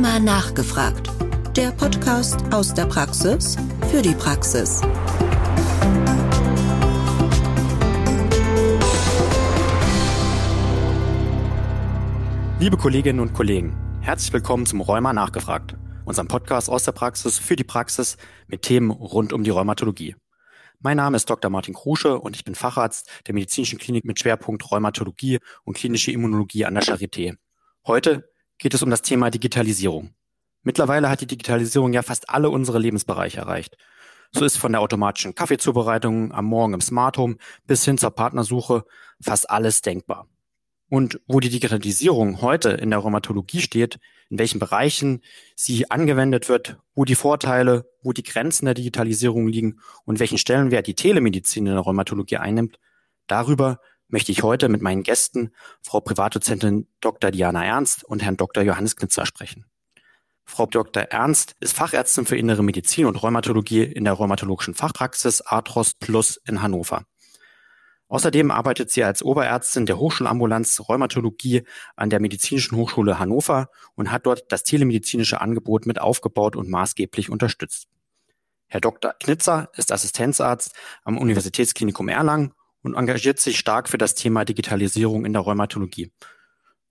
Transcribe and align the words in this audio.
Rheuma 0.00 0.18
nachgefragt. 0.18 1.10
Der 1.54 1.72
Podcast 1.72 2.40
aus 2.54 2.72
der 2.72 2.86
Praxis 2.86 3.58
für 3.90 4.00
die 4.00 4.14
Praxis. 4.14 4.80
Liebe 12.58 12.78
Kolleginnen 12.78 13.20
und 13.20 13.34
Kollegen, 13.34 13.76
herzlich 14.00 14.32
willkommen 14.32 14.64
zum 14.64 14.80
Rheuma 14.80 15.12
nachgefragt, 15.12 15.76
unserem 16.06 16.28
Podcast 16.28 16.70
aus 16.70 16.84
der 16.84 16.92
Praxis 16.92 17.38
für 17.38 17.56
die 17.56 17.64
Praxis 17.64 18.16
mit 18.46 18.62
Themen 18.62 18.90
rund 18.90 19.34
um 19.34 19.44
die 19.44 19.50
Rheumatologie. 19.50 20.16
Mein 20.78 20.96
Name 20.96 21.16
ist 21.16 21.28
Dr. 21.28 21.50
Martin 21.50 21.74
Krusche 21.74 22.18
und 22.18 22.34
ich 22.34 22.44
bin 22.44 22.54
Facharzt 22.54 23.06
der 23.26 23.34
Medizinischen 23.34 23.78
Klinik 23.78 24.06
mit 24.06 24.18
Schwerpunkt 24.18 24.70
Rheumatologie 24.70 25.40
und 25.64 25.76
klinische 25.76 26.10
Immunologie 26.10 26.64
an 26.64 26.72
der 26.72 26.84
Charité. 26.84 27.36
Heute 27.86 28.29
geht 28.60 28.74
es 28.74 28.82
um 28.82 28.90
das 28.90 29.02
Thema 29.02 29.30
Digitalisierung. 29.30 30.14
Mittlerweile 30.62 31.08
hat 31.08 31.22
die 31.22 31.26
Digitalisierung 31.26 31.92
ja 31.92 32.02
fast 32.02 32.28
alle 32.28 32.50
unsere 32.50 32.78
Lebensbereiche 32.78 33.38
erreicht. 33.38 33.76
So 34.32 34.44
ist 34.44 34.58
von 34.58 34.70
der 34.70 34.82
automatischen 34.82 35.34
Kaffeezubereitung 35.34 36.30
am 36.32 36.44
Morgen 36.44 36.74
im 36.74 36.80
Smart 36.80 37.16
Home 37.18 37.36
bis 37.66 37.84
hin 37.84 37.98
zur 37.98 38.12
Partnersuche 38.12 38.84
fast 39.20 39.50
alles 39.50 39.82
denkbar. 39.82 40.28
Und 40.88 41.20
wo 41.26 41.40
die 41.40 41.48
Digitalisierung 41.48 42.42
heute 42.42 42.70
in 42.70 42.90
der 42.90 42.98
Rheumatologie 42.98 43.60
steht, 43.60 43.98
in 44.28 44.38
welchen 44.38 44.58
Bereichen 44.58 45.22
sie 45.56 45.90
angewendet 45.90 46.48
wird, 46.48 46.76
wo 46.94 47.04
die 47.04 47.14
Vorteile, 47.14 47.90
wo 48.02 48.12
die 48.12 48.22
Grenzen 48.22 48.66
der 48.66 48.74
Digitalisierung 48.74 49.48
liegen 49.48 49.80
und 50.04 50.20
welchen 50.20 50.38
Stellenwert 50.38 50.86
die 50.86 50.94
Telemedizin 50.94 51.66
in 51.66 51.72
der 51.72 51.82
Rheumatologie 51.82 52.36
einnimmt, 52.36 52.78
darüber 53.26 53.80
möchte 54.12 54.32
ich 54.32 54.42
heute 54.42 54.68
mit 54.68 54.82
meinen 54.82 55.02
Gästen, 55.02 55.52
Frau 55.82 56.00
Privatdozentin 56.00 56.88
Dr. 57.00 57.30
Diana 57.30 57.64
Ernst 57.64 58.04
und 58.04 58.22
Herrn 58.22 58.36
Dr. 58.36 58.62
Johannes 58.62 58.96
Knitzer 58.96 59.26
sprechen. 59.26 59.64
Frau 60.44 60.66
Dr. 60.66 61.04
Ernst 61.04 61.54
ist 61.60 61.76
Fachärztin 61.76 62.26
für 62.26 62.36
Innere 62.36 62.64
Medizin 62.64 63.06
und 63.06 63.22
Rheumatologie 63.22 63.82
in 63.84 64.04
der 64.04 64.14
rheumatologischen 64.14 64.74
Fachpraxis 64.74 65.40
Arthros 65.42 65.94
Plus 65.94 66.40
in 66.44 66.60
Hannover. 66.60 67.04
Außerdem 68.08 68.50
arbeitet 68.50 68.90
sie 68.90 69.04
als 69.04 69.22
Oberärztin 69.22 69.86
der 69.86 69.96
Hochschulambulanz 69.98 70.82
Rheumatologie 70.88 71.62
an 71.94 72.10
der 72.10 72.18
Medizinischen 72.18 72.76
Hochschule 72.76 73.20
Hannover 73.20 73.70
und 73.94 74.10
hat 74.10 74.26
dort 74.26 74.50
das 74.50 74.64
telemedizinische 74.64 75.40
Angebot 75.40 75.86
mit 75.86 76.00
aufgebaut 76.00 76.56
und 76.56 76.68
maßgeblich 76.68 77.30
unterstützt. 77.30 77.86
Herr 78.66 78.80
Dr. 78.80 79.12
Knitzer 79.20 79.70
ist 79.76 79.92
Assistenzarzt 79.92 80.72
am 81.04 81.18
Universitätsklinikum 81.18 82.08
Erlangen 82.08 82.52
und 82.82 82.94
engagiert 82.94 83.40
sich 83.40 83.58
stark 83.58 83.88
für 83.88 83.98
das 83.98 84.14
Thema 84.14 84.44
Digitalisierung 84.44 85.24
in 85.24 85.32
der 85.32 85.42
Rheumatologie. 85.42 86.12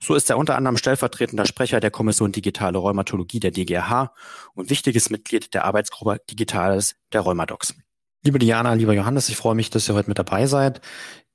So 0.01 0.15
ist 0.15 0.29
er 0.29 0.37
unter 0.37 0.55
anderem 0.55 0.77
stellvertretender 0.77 1.45
Sprecher 1.45 1.79
der 1.81 1.91
Kommission 1.91 2.31
Digitale 2.31 2.77
Rheumatologie 2.77 3.39
der 3.39 3.51
DGH 3.51 4.13
und 4.53 4.69
wichtiges 4.69 5.09
Mitglied 5.09 5.53
der 5.53 5.65
Arbeitsgruppe 5.65 6.21
Digitales 6.29 6.95
der 7.11 7.21
Rheumadocs. 7.21 7.75
Liebe 8.23 8.39
Diana, 8.39 8.73
lieber 8.73 8.93
Johannes, 8.93 9.29
ich 9.29 9.37
freue 9.37 9.55
mich, 9.55 9.69
dass 9.69 9.89
ihr 9.89 9.95
heute 9.95 10.09
mit 10.09 10.19
dabei 10.19 10.45
seid. 10.45 10.81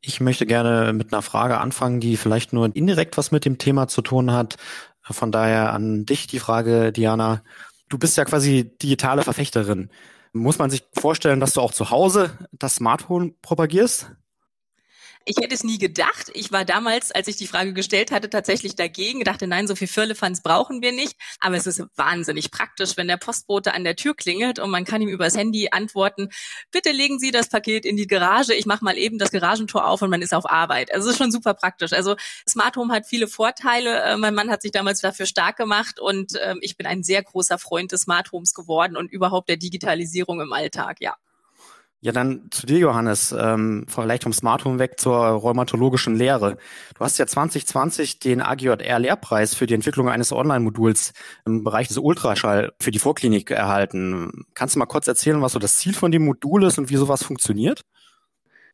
Ich 0.00 0.20
möchte 0.20 0.46
gerne 0.46 0.92
mit 0.92 1.12
einer 1.12 1.22
Frage 1.22 1.58
anfangen, 1.58 2.00
die 2.00 2.16
vielleicht 2.16 2.52
nur 2.52 2.74
indirekt 2.74 3.16
was 3.16 3.30
mit 3.30 3.44
dem 3.44 3.58
Thema 3.58 3.88
zu 3.88 4.02
tun 4.02 4.32
hat. 4.32 4.56
Von 5.02 5.32
daher 5.32 5.72
an 5.72 6.06
dich 6.06 6.26
die 6.26 6.38
Frage, 6.38 6.92
Diana. 6.92 7.42
Du 7.88 7.98
bist 7.98 8.16
ja 8.16 8.24
quasi 8.24 8.76
digitale 8.82 9.22
Verfechterin. 9.22 9.90
Muss 10.32 10.58
man 10.58 10.70
sich 10.70 10.84
vorstellen, 10.98 11.40
dass 11.40 11.52
du 11.52 11.60
auch 11.60 11.72
zu 11.72 11.90
Hause 11.90 12.36
das 12.52 12.76
Smartphone 12.76 13.34
propagierst? 13.40 14.10
Ich 15.26 15.38
hätte 15.38 15.54
es 15.54 15.64
nie 15.64 15.78
gedacht. 15.78 16.30
Ich 16.34 16.52
war 16.52 16.66
damals, 16.66 17.10
als 17.10 17.28
ich 17.28 17.36
die 17.36 17.46
Frage 17.46 17.72
gestellt 17.72 18.12
hatte, 18.12 18.28
tatsächlich 18.28 18.76
dagegen. 18.76 19.24
Dachte, 19.24 19.46
nein, 19.46 19.66
so 19.66 19.74
viel 19.74 19.88
Firlefanz 19.88 20.42
brauchen 20.42 20.82
wir 20.82 20.92
nicht. 20.92 21.16
Aber 21.40 21.56
es 21.56 21.66
ist 21.66 21.82
wahnsinnig 21.96 22.50
praktisch, 22.50 22.98
wenn 22.98 23.08
der 23.08 23.16
Postbote 23.16 23.72
an 23.72 23.84
der 23.84 23.96
Tür 23.96 24.14
klingelt 24.14 24.58
und 24.58 24.68
man 24.68 24.84
kann 24.84 25.00
ihm 25.00 25.08
übers 25.08 25.34
Handy 25.34 25.68
antworten, 25.70 26.28
bitte 26.70 26.90
legen 26.90 27.18
Sie 27.18 27.30
das 27.30 27.48
Paket 27.48 27.86
in 27.86 27.96
die 27.96 28.06
Garage. 28.06 28.52
Ich 28.52 28.66
mache 28.66 28.84
mal 28.84 28.98
eben 28.98 29.18
das 29.18 29.30
Garagentor 29.30 29.86
auf 29.86 30.02
und 30.02 30.10
man 30.10 30.20
ist 30.20 30.34
auf 30.34 30.50
Arbeit. 30.50 30.92
Also 30.92 31.08
es 31.08 31.14
ist 31.14 31.18
schon 31.18 31.32
super 31.32 31.54
praktisch. 31.54 31.94
Also 31.94 32.16
Smart 32.46 32.76
Home 32.76 32.92
hat 32.92 33.06
viele 33.06 33.26
Vorteile. 33.26 34.02
Äh, 34.02 34.16
mein 34.18 34.34
Mann 34.34 34.50
hat 34.50 34.60
sich 34.60 34.72
damals 34.72 35.00
dafür 35.00 35.24
stark 35.24 35.56
gemacht 35.56 36.00
und 36.00 36.32
ähm, 36.42 36.58
ich 36.60 36.76
bin 36.76 36.86
ein 36.86 37.02
sehr 37.02 37.22
großer 37.22 37.56
Freund 37.56 37.92
des 37.92 38.02
Smart 38.02 38.30
Homes 38.30 38.52
geworden 38.52 38.94
und 38.94 39.10
überhaupt 39.10 39.48
der 39.48 39.56
Digitalisierung 39.56 40.42
im 40.42 40.52
Alltag, 40.52 40.98
ja. 41.00 41.16
Ja, 42.04 42.12
dann 42.12 42.48
zu 42.50 42.66
dir, 42.66 42.76
Johannes, 42.80 43.32
ähm, 43.32 43.86
vielleicht 43.88 44.24
vom 44.24 44.34
Smart 44.34 44.66
Home 44.66 44.78
weg 44.78 45.00
zur 45.00 45.16
rheumatologischen 45.16 46.14
Lehre. 46.14 46.58
Du 46.94 47.00
hast 47.00 47.16
ja 47.16 47.26
2020 47.26 48.18
den 48.18 48.42
AGJR-Lehrpreis 48.42 49.54
für 49.54 49.66
die 49.66 49.72
Entwicklung 49.72 50.10
eines 50.10 50.30
Online-Moduls 50.30 51.14
im 51.46 51.64
Bereich 51.64 51.88
des 51.88 51.96
Ultraschall 51.96 52.74
für 52.78 52.90
die 52.90 52.98
Vorklinik 52.98 53.50
erhalten. 53.50 54.44
Kannst 54.52 54.74
du 54.74 54.80
mal 54.80 54.84
kurz 54.84 55.08
erzählen, 55.08 55.40
was 55.40 55.52
so 55.52 55.58
das 55.58 55.78
Ziel 55.78 55.94
von 55.94 56.12
dem 56.12 56.26
Modul 56.26 56.64
ist 56.64 56.76
und 56.76 56.90
wie 56.90 56.96
sowas 56.96 57.22
funktioniert? 57.22 57.86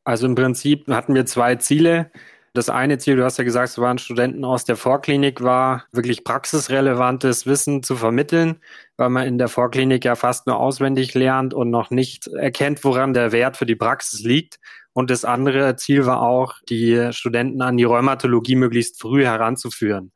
Also 0.03 0.27
im 0.27 0.35
Prinzip 0.35 0.89
hatten 0.89 1.15
wir 1.15 1.25
zwei 1.25 1.55
Ziele. 1.55 2.11
Das 2.53 2.69
eine 2.69 2.99
Ziel, 2.99 3.15
du 3.15 3.25
hast 3.25 3.39
ja 3.39 3.45
gesagt, 3.45 3.69
es 3.69 3.79
waren 3.79 3.99
Studenten 3.99 4.45
aus 4.45 4.65
der 4.65 4.75
Vorklinik, 4.75 5.41
war 5.41 5.85
wirklich 5.93 6.25
praxisrelevantes 6.25 7.47
Wissen 7.47 7.85
zu 7.85 7.95
vermitteln, 7.95 8.59
weil 8.97 9.09
man 9.09 9.29
in 9.29 9.39
der 9.39 9.47
Vorklinik 9.47 10.05
ja 10.05 10.17
fast 10.17 10.49
nur 10.49 10.59
auswendig 10.59 11.15
lernt 11.15 11.55
und 11.55 11.71
noch 11.71 11.91
nicht 11.91 12.27
erkennt, 12.27 12.83
woran 12.83 13.15
der 13.15 13.31
Wert 13.31 13.57
für 13.57 13.67
die 13.67 13.77
Praxis 13.77 14.25
liegt. 14.25 14.59
Und 14.93 15.11
das 15.11 15.25
andere 15.25 15.77
Ziel 15.77 16.07
war 16.07 16.23
auch, 16.23 16.57
die 16.69 17.13
Studenten 17.13 17.63
an 17.63 17.77
die 17.77 17.85
Rheumatologie 17.85 18.57
möglichst 18.57 19.01
früh 19.01 19.25
heranzuführen. 19.25 20.11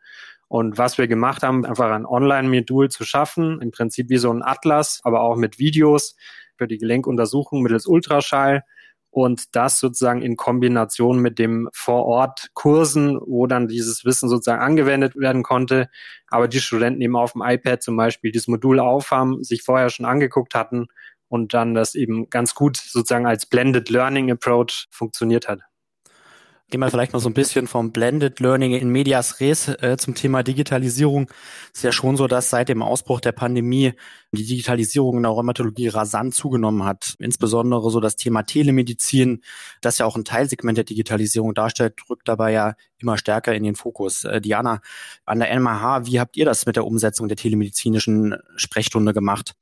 Und 0.49 0.77
was 0.77 0.99
wir 0.99 1.07
gemacht 1.07 1.45
haben, 1.45 1.65
einfach 1.65 1.93
ein 1.93 2.05
Online-Modul 2.05 2.89
zu 2.91 3.05
schaffen, 3.05 3.61
im 3.61 3.71
Prinzip 3.71 4.09
wie 4.09 4.19
so 4.19 4.33
ein 4.33 4.43
Atlas, 4.43 5.01
aber 5.05 5.21
auch 5.21 5.37
mit 5.37 5.61
Videos 5.61 6.17
für 6.57 6.67
die 6.67 6.79
Gelenkuntersuchung 6.79 7.63
mittels 7.63 7.87
Ultraschall 7.87 8.65
und 9.15 9.55
das 9.55 9.79
sozusagen 9.79 10.23
in 10.23 10.37
Kombination 10.37 11.21
mit 11.21 11.39
dem 11.39 11.69
Vor-Ort-Kursen, 11.73 13.21
wo 13.25 13.47
dann 13.47 13.69
dieses 13.69 14.05
Wissen 14.05 14.29
sozusagen 14.29 14.61
angewendet 14.61 15.15
werden 15.15 15.45
konnte, 15.45 15.89
aber 16.27 16.49
die 16.49 16.59
Studenten 16.59 17.01
eben 17.01 17.15
auf 17.15 17.33
dem 17.33 17.43
iPad 17.43 17.81
zum 17.81 17.97
Beispiel 17.97 18.33
dieses 18.33 18.49
Modul 18.49 18.81
aufhaben, 18.81 19.45
sich 19.45 19.63
vorher 19.63 19.89
schon 19.91 20.05
angeguckt 20.05 20.57
hatten 20.57 20.89
und 21.29 21.55
dann 21.55 21.75
das 21.75 21.95
eben 21.95 22.29
ganz 22.29 22.57
gut 22.57 22.77
sozusagen 22.77 23.27
als 23.27 23.47
Blended 23.47 23.89
Learning 23.89 24.33
Approach 24.33 24.87
funktioniert 24.91 25.47
hat. 25.47 25.61
Gehen 26.75 26.81
wir 26.81 26.91
vielleicht 26.91 27.13
noch 27.13 27.21
so 27.21 27.29
ein 27.29 27.35
bisschen 27.35 27.69
vom 27.69 27.93
Blended 27.93 28.41
Learning 28.41 28.73
in 28.73 28.89
Medias 28.89 29.39
Res 29.39 29.69
äh, 29.69 29.97
zum 29.97 30.17
Thema 30.17 30.43
Digitalisierung. 30.43 31.31
Es 31.73 31.79
ist 31.79 31.83
ja 31.85 31.93
schon 31.93 32.17
so, 32.17 32.27
dass 32.27 32.51
seit 32.51 32.69
dem 32.69 32.83
Ausbruch 32.83 33.21
der 33.21 33.31
Pandemie 33.31 33.93
die 34.33 34.45
Digitalisierung 34.45 35.19
in 35.19 35.23
der 35.23 35.31
Rheumatologie 35.31 35.87
rasant 35.87 36.35
zugenommen 36.35 36.83
hat. 36.83 37.15
Insbesondere 37.21 37.93
so 37.93 38.01
das 38.01 38.17
Thema 38.17 38.43
Telemedizin, 38.43 39.45
das 39.83 39.99
ja 39.99 40.07
auch 40.07 40.17
ein 40.17 40.25
Teilsegment 40.25 40.77
der 40.77 40.85
Digitalisierung 40.85 41.55
darstellt, 41.55 41.95
rückt 42.11 42.27
dabei 42.27 42.51
ja 42.51 42.75
immer 42.99 43.19
stärker 43.19 43.55
in 43.55 43.63
den 43.63 43.77
Fokus. 43.77 44.25
Äh, 44.25 44.41
Diana, 44.41 44.81
an 45.27 45.39
der 45.39 45.55
NMH, 45.55 46.07
wie 46.07 46.19
habt 46.19 46.37
ihr 46.37 46.45
das 46.45 46.67
mit 46.67 46.75
der 46.75 46.87
Umsetzung 46.87 47.29
der 47.29 47.37
telemedizinischen 47.37 48.35
Sprechstunde 48.57 49.15
gemacht? 49.15 49.55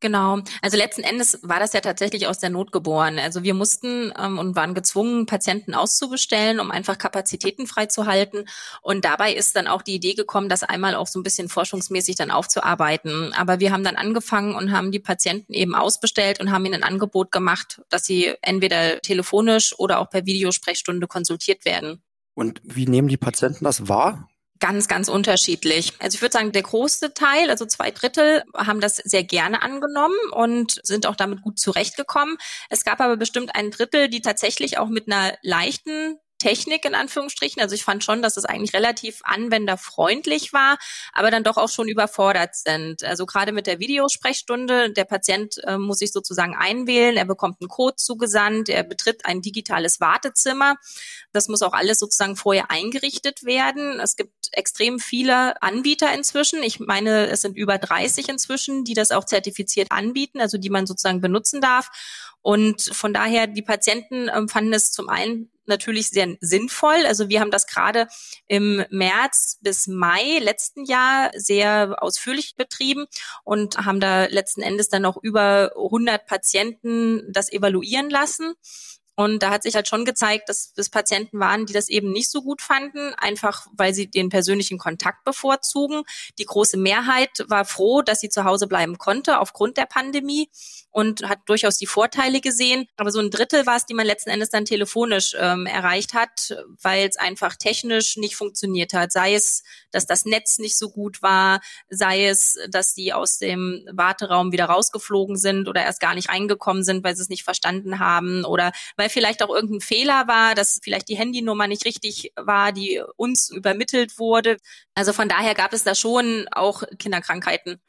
Genau. 0.00 0.38
Also 0.62 0.78
letzten 0.78 1.02
Endes 1.02 1.38
war 1.42 1.60
das 1.60 1.74
ja 1.74 1.80
tatsächlich 1.80 2.26
aus 2.26 2.38
der 2.38 2.48
Not 2.48 2.72
geboren. 2.72 3.18
Also 3.18 3.42
wir 3.42 3.52
mussten 3.52 4.12
ähm, 4.18 4.38
und 4.38 4.56
waren 4.56 4.72
gezwungen, 4.72 5.26
Patienten 5.26 5.74
auszubestellen, 5.74 6.58
um 6.58 6.70
einfach 6.70 6.96
Kapazitäten 6.96 7.66
freizuhalten. 7.66 8.46
Und 8.80 9.04
dabei 9.04 9.34
ist 9.34 9.56
dann 9.56 9.66
auch 9.66 9.82
die 9.82 9.94
Idee 9.94 10.14
gekommen, 10.14 10.48
das 10.48 10.62
einmal 10.62 10.94
auch 10.94 11.06
so 11.06 11.20
ein 11.20 11.22
bisschen 11.22 11.50
forschungsmäßig 11.50 12.16
dann 12.16 12.30
aufzuarbeiten. 12.30 13.34
Aber 13.34 13.60
wir 13.60 13.72
haben 13.72 13.84
dann 13.84 13.96
angefangen 13.96 14.54
und 14.54 14.72
haben 14.72 14.90
die 14.90 15.00
Patienten 15.00 15.52
eben 15.52 15.74
ausbestellt 15.74 16.40
und 16.40 16.50
haben 16.50 16.64
ihnen 16.64 16.82
ein 16.82 16.82
Angebot 16.82 17.30
gemacht, 17.30 17.82
dass 17.90 18.06
sie 18.06 18.32
entweder 18.40 19.00
telefonisch 19.00 19.78
oder 19.78 19.98
auch 19.98 20.08
per 20.08 20.24
Videosprechstunde 20.24 21.08
konsultiert 21.08 21.66
werden. 21.66 22.02
Und 22.32 22.62
wie 22.64 22.86
nehmen 22.86 23.08
die 23.08 23.18
Patienten 23.18 23.64
das 23.64 23.86
wahr? 23.86 24.29
Ganz, 24.60 24.88
ganz 24.88 25.08
unterschiedlich. 25.08 25.94
Also 25.98 26.16
ich 26.16 26.22
würde 26.22 26.32
sagen, 26.32 26.52
der 26.52 26.62
große 26.62 27.14
Teil, 27.14 27.50
also 27.50 27.66
zwei 27.66 27.90
Drittel, 27.90 28.44
haben 28.54 28.80
das 28.80 28.96
sehr 28.96 29.24
gerne 29.24 29.62
angenommen 29.62 30.16
und 30.32 30.80
sind 30.84 31.06
auch 31.06 31.16
damit 31.16 31.42
gut 31.42 31.58
zurechtgekommen. 31.58 32.36
Es 32.68 32.84
gab 32.84 33.00
aber 33.00 33.16
bestimmt 33.16 33.54
ein 33.54 33.70
Drittel, 33.70 34.08
die 34.08 34.20
tatsächlich 34.20 34.78
auch 34.78 34.88
mit 34.88 35.10
einer 35.10 35.36
leichten 35.42 36.18
Technik 36.40 36.84
in 36.84 36.96
Anführungsstrichen. 36.96 37.62
Also 37.62 37.76
ich 37.76 37.84
fand 37.84 38.02
schon, 38.02 38.22
dass 38.22 38.36
es 38.36 38.44
eigentlich 38.44 38.74
relativ 38.74 39.20
anwenderfreundlich 39.22 40.52
war, 40.52 40.78
aber 41.12 41.30
dann 41.30 41.44
doch 41.44 41.56
auch 41.56 41.68
schon 41.68 41.86
überfordert 41.86 42.56
sind. 42.56 43.04
Also 43.04 43.26
gerade 43.26 43.52
mit 43.52 43.68
der 43.68 43.78
Videosprechstunde, 43.78 44.92
der 44.92 45.04
Patient 45.04 45.58
äh, 45.64 45.78
muss 45.78 45.98
sich 45.98 46.10
sozusagen 46.10 46.56
einwählen, 46.56 47.16
er 47.16 47.26
bekommt 47.26 47.58
einen 47.60 47.68
Code 47.68 47.96
zugesandt, 47.96 48.68
er 48.68 48.82
betritt 48.82 49.26
ein 49.26 49.42
digitales 49.42 50.00
Wartezimmer. 50.00 50.76
Das 51.32 51.48
muss 51.48 51.62
auch 51.62 51.74
alles 51.74 51.98
sozusagen 51.98 52.34
vorher 52.34 52.70
eingerichtet 52.70 53.44
werden. 53.44 54.00
Es 54.00 54.16
gibt 54.16 54.48
extrem 54.52 54.98
viele 54.98 55.62
Anbieter 55.62 56.12
inzwischen. 56.12 56.62
Ich 56.62 56.80
meine, 56.80 57.28
es 57.28 57.42
sind 57.42 57.56
über 57.56 57.78
30 57.78 58.28
inzwischen, 58.28 58.84
die 58.84 58.94
das 58.94 59.10
auch 59.10 59.24
zertifiziert 59.24 59.92
anbieten, 59.92 60.40
also 60.40 60.58
die 60.58 60.70
man 60.70 60.86
sozusagen 60.86 61.20
benutzen 61.20 61.60
darf. 61.60 61.90
Und 62.42 62.82
von 62.82 63.12
daher, 63.12 63.46
die 63.46 63.62
Patienten 63.62 64.30
ähm, 64.34 64.48
fanden 64.48 64.72
es 64.72 64.92
zum 64.92 65.08
einen 65.08 65.50
natürlich 65.66 66.08
sehr 66.08 66.36
sinnvoll. 66.40 67.06
Also 67.06 67.28
wir 67.28 67.40
haben 67.40 67.50
das 67.50 67.66
gerade 67.66 68.08
im 68.46 68.84
März 68.90 69.58
bis 69.62 69.86
Mai 69.86 70.38
letzten 70.40 70.84
Jahr 70.84 71.30
sehr 71.34 72.02
ausführlich 72.02 72.56
betrieben 72.56 73.06
und 73.44 73.78
haben 73.78 74.00
da 74.00 74.24
letzten 74.26 74.62
Endes 74.62 74.88
dann 74.88 75.02
noch 75.02 75.16
über 75.22 75.72
100 75.76 76.26
Patienten 76.26 77.32
das 77.32 77.50
evaluieren 77.50 78.10
lassen. 78.10 78.54
Und 79.16 79.42
da 79.42 79.50
hat 79.50 79.62
sich 79.62 79.74
halt 79.74 79.86
schon 79.86 80.04
gezeigt, 80.04 80.48
dass 80.48 80.72
es 80.76 80.88
Patienten 80.88 81.40
waren, 81.40 81.66
die 81.66 81.72
das 81.72 81.88
eben 81.88 82.10
nicht 82.10 82.30
so 82.30 82.42
gut 82.42 82.62
fanden, 82.62 83.12
einfach 83.14 83.66
weil 83.72 83.92
sie 83.92 84.10
den 84.10 84.30
persönlichen 84.30 84.78
Kontakt 84.78 85.24
bevorzugen. 85.24 86.04
Die 86.38 86.46
große 86.46 86.78
Mehrheit 86.78 87.44
war 87.48 87.64
froh, 87.64 88.00
dass 88.00 88.20
sie 88.20 88.30
zu 88.30 88.44
Hause 88.44 88.66
bleiben 88.66 88.96
konnte 88.96 89.38
aufgrund 89.38 89.76
der 89.76 89.86
Pandemie 89.86 90.48
und 90.90 91.28
hat 91.28 91.40
durchaus 91.46 91.76
die 91.76 91.86
Vorteile 91.86 92.40
gesehen. 92.40 92.86
Aber 92.96 93.10
so 93.10 93.20
ein 93.20 93.30
Drittel 93.30 93.66
war 93.66 93.76
es, 93.76 93.86
die 93.86 93.94
man 93.94 94.06
letzten 94.06 94.30
Endes 94.30 94.50
dann 94.50 94.64
telefonisch 94.64 95.36
ähm, 95.38 95.66
erreicht 95.66 96.14
hat, 96.14 96.56
weil 96.82 97.08
es 97.08 97.16
einfach 97.16 97.56
technisch 97.56 98.16
nicht 98.16 98.36
funktioniert 98.36 98.92
hat. 98.92 99.12
Sei 99.12 99.34
es, 99.34 99.62
dass 99.90 100.06
das 100.06 100.24
Netz 100.24 100.58
nicht 100.58 100.78
so 100.78 100.90
gut 100.90 101.22
war, 101.22 101.60
sei 101.90 102.26
es, 102.26 102.58
dass 102.70 102.94
die 102.94 103.12
aus 103.12 103.38
dem 103.38 103.86
Warteraum 103.92 104.52
wieder 104.52 104.64
rausgeflogen 104.64 105.36
sind 105.36 105.68
oder 105.68 105.82
erst 105.82 106.00
gar 106.00 106.14
nicht 106.14 106.28
reingekommen 106.28 106.84
sind, 106.84 107.04
weil 107.04 107.14
sie 107.14 107.22
es 107.22 107.28
nicht 107.28 107.44
verstanden 107.44 107.98
haben 107.98 108.44
oder 108.44 108.72
weil 108.96 109.09
vielleicht 109.10 109.42
auch 109.42 109.50
irgendein 109.50 109.80
Fehler 109.80 110.26
war, 110.26 110.54
dass 110.54 110.80
vielleicht 110.82 111.08
die 111.08 111.16
Handynummer 111.16 111.66
nicht 111.66 111.84
richtig 111.84 112.32
war, 112.36 112.72
die 112.72 113.02
uns 113.16 113.50
übermittelt 113.50 114.18
wurde. 114.18 114.56
Also 114.94 115.12
von 115.12 115.28
daher 115.28 115.54
gab 115.54 115.72
es 115.72 115.84
da 115.84 115.94
schon 115.94 116.46
auch 116.52 116.82
Kinderkrankheiten. 116.98 117.80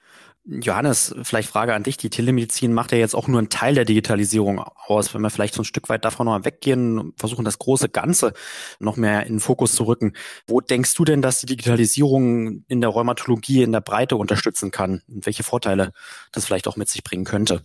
Johannes, 0.44 1.14
vielleicht 1.22 1.50
Frage 1.50 1.76
an 1.76 1.84
dich. 1.84 1.98
Die 1.98 2.10
Telemedizin 2.10 2.74
macht 2.74 2.92
ja 2.92 2.98
jetzt 2.98 3.14
auch 3.14 3.28
nur 3.28 3.38
einen 3.38 3.50
Teil 3.50 3.76
der 3.76 3.86
Digitalisierung 3.86 4.60
aus. 4.60 5.14
Wenn 5.14 5.22
wir 5.22 5.30
vielleicht 5.30 5.54
so 5.54 5.62
ein 5.62 5.66
Stück 5.66 5.88
weit 5.88 6.04
davon 6.04 6.26
noch 6.26 6.44
weggehen 6.44 6.98
und 6.98 7.20
versuchen, 7.20 7.46
das 7.46 7.60
große 7.60 7.90
Ganze 7.90 8.34
noch 8.80 8.98
mehr 8.98 9.28
in 9.28 9.36
den 9.36 9.40
Fokus 9.40 9.76
zu 9.76 9.84
rücken. 9.84 10.14
Wo 10.48 10.60
denkst 10.60 10.96
du 10.96 11.06
denn, 11.06 11.22
dass 11.22 11.42
die 11.42 11.46
Digitalisierung 11.46 12.66
in 12.68 12.82
der 12.82 12.90
Rheumatologie 12.90 13.62
in 13.62 13.72
der 13.72 13.82
Breite 13.82 14.16
unterstützen 14.16 14.72
kann? 14.72 15.04
Und 15.08 15.28
welche 15.28 15.44
Vorteile 15.44 15.92
das 16.32 16.46
vielleicht 16.46 16.68
auch 16.68 16.76
mit 16.76 16.90
sich 16.90 17.04
bringen 17.04 17.26
könnte? 17.26 17.64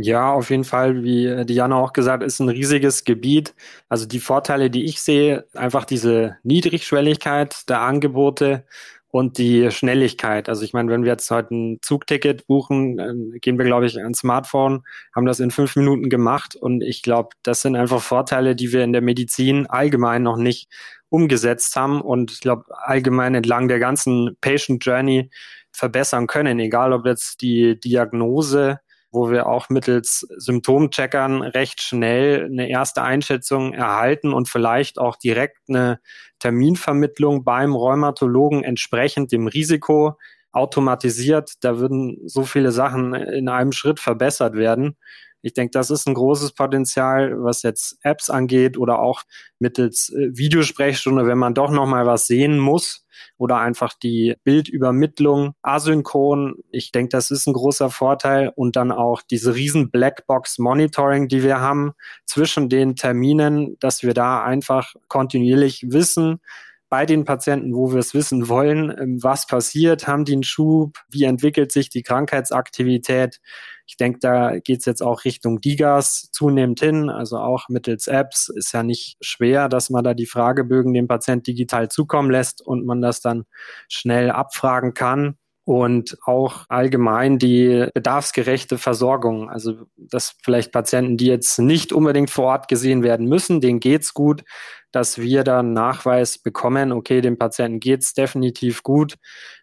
Ja, 0.00 0.32
auf 0.32 0.50
jeden 0.50 0.62
Fall, 0.62 1.02
wie 1.02 1.44
Diana 1.44 1.74
auch 1.74 1.92
gesagt, 1.92 2.22
ist 2.22 2.38
ein 2.38 2.48
riesiges 2.48 3.02
Gebiet. 3.02 3.52
Also 3.88 4.06
die 4.06 4.20
Vorteile, 4.20 4.70
die 4.70 4.84
ich 4.84 5.02
sehe, 5.02 5.46
einfach 5.54 5.84
diese 5.84 6.36
Niedrigschwelligkeit 6.44 7.68
der 7.68 7.80
Angebote 7.80 8.64
und 9.08 9.38
die 9.38 9.72
Schnelligkeit. 9.72 10.48
Also 10.48 10.62
ich 10.62 10.72
meine, 10.72 10.88
wenn 10.92 11.02
wir 11.02 11.10
jetzt 11.10 11.28
heute 11.32 11.52
ein 11.52 11.78
Zugticket 11.82 12.46
buchen, 12.46 13.40
gehen 13.40 13.58
wir, 13.58 13.64
glaube 13.64 13.86
ich, 13.86 13.98
ein 13.98 14.14
Smartphone, 14.14 14.84
haben 15.16 15.26
das 15.26 15.40
in 15.40 15.50
fünf 15.50 15.74
Minuten 15.74 16.08
gemacht 16.10 16.54
und 16.54 16.82
ich 16.84 17.02
glaube, 17.02 17.30
das 17.42 17.62
sind 17.62 17.74
einfach 17.74 18.00
Vorteile, 18.00 18.54
die 18.54 18.72
wir 18.72 18.84
in 18.84 18.92
der 18.92 19.02
Medizin 19.02 19.66
allgemein 19.66 20.22
noch 20.22 20.36
nicht 20.36 20.68
umgesetzt 21.08 21.74
haben 21.74 22.02
und 22.02 22.30
ich 22.30 22.40
glaube 22.40 22.66
allgemein 22.70 23.34
entlang 23.34 23.66
der 23.66 23.80
ganzen 23.80 24.36
Patient 24.40 24.84
Journey 24.84 25.28
verbessern 25.72 26.28
können, 26.28 26.60
egal 26.60 26.92
ob 26.92 27.04
jetzt 27.04 27.40
die 27.42 27.80
Diagnose 27.80 28.78
wo 29.10 29.30
wir 29.30 29.46
auch 29.46 29.68
mittels 29.68 30.26
Symptomcheckern 30.36 31.42
recht 31.42 31.82
schnell 31.82 32.44
eine 32.44 32.68
erste 32.68 33.02
Einschätzung 33.02 33.72
erhalten 33.72 34.32
und 34.32 34.48
vielleicht 34.48 34.98
auch 34.98 35.16
direkt 35.16 35.58
eine 35.68 36.00
Terminvermittlung 36.38 37.44
beim 37.44 37.74
Rheumatologen 37.74 38.64
entsprechend 38.64 39.32
dem 39.32 39.46
Risiko 39.46 40.18
automatisiert. 40.52 41.52
Da 41.60 41.78
würden 41.78 42.18
so 42.26 42.44
viele 42.44 42.72
Sachen 42.72 43.14
in 43.14 43.48
einem 43.48 43.72
Schritt 43.72 44.00
verbessert 44.00 44.54
werden. 44.54 44.96
Ich 45.42 45.54
denke, 45.54 45.70
das 45.72 45.90
ist 45.90 46.06
ein 46.08 46.14
großes 46.14 46.52
Potenzial, 46.52 47.42
was 47.42 47.62
jetzt 47.62 47.98
Apps 48.02 48.30
angeht 48.30 48.76
oder 48.76 48.98
auch 48.98 49.22
mittels 49.58 50.10
äh, 50.10 50.36
Videosprechstunde, 50.36 51.26
wenn 51.26 51.38
man 51.38 51.54
doch 51.54 51.70
noch 51.70 51.86
mal 51.86 52.06
was 52.06 52.26
sehen 52.26 52.58
muss 52.58 53.06
oder 53.36 53.58
einfach 53.58 53.94
die 53.94 54.36
Bildübermittlung 54.44 55.54
asynchron. 55.62 56.56
Ich 56.70 56.92
denke, 56.92 57.10
das 57.10 57.30
ist 57.30 57.46
ein 57.46 57.52
großer 57.52 57.90
Vorteil 57.90 58.52
und 58.54 58.76
dann 58.76 58.92
auch 58.92 59.22
diese 59.22 59.54
riesen 59.54 59.90
Blackbox 59.90 60.58
Monitoring, 60.58 61.28
die 61.28 61.42
wir 61.42 61.60
haben 61.60 61.92
zwischen 62.26 62.68
den 62.68 62.96
Terminen, 62.96 63.76
dass 63.80 64.02
wir 64.02 64.14
da 64.14 64.42
einfach 64.42 64.94
kontinuierlich 65.08 65.86
wissen, 65.88 66.40
bei 66.88 67.06
den 67.06 67.24
Patienten, 67.24 67.74
wo 67.74 67.92
wir 67.92 67.98
es 67.98 68.14
wissen 68.14 68.48
wollen, 68.48 68.94
ähm, 68.98 69.22
was 69.22 69.46
passiert, 69.46 70.06
haben 70.06 70.24
die 70.24 70.32
einen 70.32 70.42
Schub, 70.42 70.98
wie 71.10 71.24
entwickelt 71.24 71.72
sich 71.72 71.90
die 71.90 72.02
Krankheitsaktivität. 72.02 73.40
Ich 73.86 73.96
denke, 73.96 74.18
da 74.20 74.58
geht 74.58 74.80
es 74.80 74.84
jetzt 74.84 75.02
auch 75.02 75.24
Richtung 75.24 75.60
DIGAS 75.60 76.30
zunehmend 76.32 76.80
hin, 76.80 77.08
also 77.08 77.38
auch 77.38 77.68
mittels 77.68 78.06
Apps. 78.06 78.48
Ist 78.48 78.72
ja 78.72 78.82
nicht 78.82 79.16
schwer, 79.20 79.68
dass 79.68 79.90
man 79.90 80.04
da 80.04 80.14
die 80.14 80.26
Fragebögen 80.26 80.92
dem 80.92 81.08
Patient 81.08 81.46
digital 81.46 81.88
zukommen 81.88 82.30
lässt 82.30 82.60
und 82.60 82.84
man 82.84 83.00
das 83.00 83.20
dann 83.20 83.44
schnell 83.88 84.30
abfragen 84.30 84.94
kann 84.94 85.36
und 85.68 86.16
auch 86.24 86.64
allgemein 86.70 87.38
die 87.38 87.88
bedarfsgerechte 87.92 88.78
Versorgung. 88.78 89.50
Also 89.50 89.86
dass 89.98 90.34
vielleicht 90.42 90.72
Patienten, 90.72 91.18
die 91.18 91.26
jetzt 91.26 91.58
nicht 91.58 91.92
unbedingt 91.92 92.30
vor 92.30 92.46
Ort 92.46 92.68
gesehen 92.68 93.02
werden 93.02 93.26
müssen, 93.26 93.60
denen 93.60 93.78
geht's 93.78 94.14
gut, 94.14 94.44
dass 94.92 95.18
wir 95.18 95.44
dann 95.44 95.72
Nachweis 95.72 96.38
bekommen, 96.38 96.92
okay, 96.92 97.20
dem 97.20 97.38
Patienten 97.38 97.80
geht's 97.80 98.14
definitiv 98.14 98.82
gut 98.82 99.16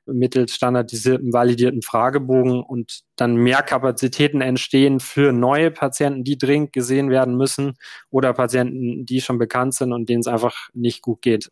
mittels 0.05 0.53
standardisierten, 0.53 1.33
validierten 1.33 1.81
Fragebogen 1.81 2.61
und 2.61 3.01
dann 3.15 3.35
mehr 3.35 3.63
Kapazitäten 3.63 4.41
entstehen 4.41 4.99
für 4.99 5.31
neue 5.31 5.71
Patienten, 5.71 6.23
die 6.23 6.37
dringend 6.37 6.73
gesehen 6.73 7.09
werden 7.09 7.35
müssen 7.37 7.73
oder 8.09 8.33
Patienten, 8.33 9.05
die 9.05 9.21
schon 9.21 9.39
bekannt 9.39 9.73
sind 9.73 9.93
und 9.93 10.09
denen 10.09 10.21
es 10.21 10.27
einfach 10.27 10.69
nicht 10.73 11.01
gut 11.01 11.21
geht. 11.21 11.49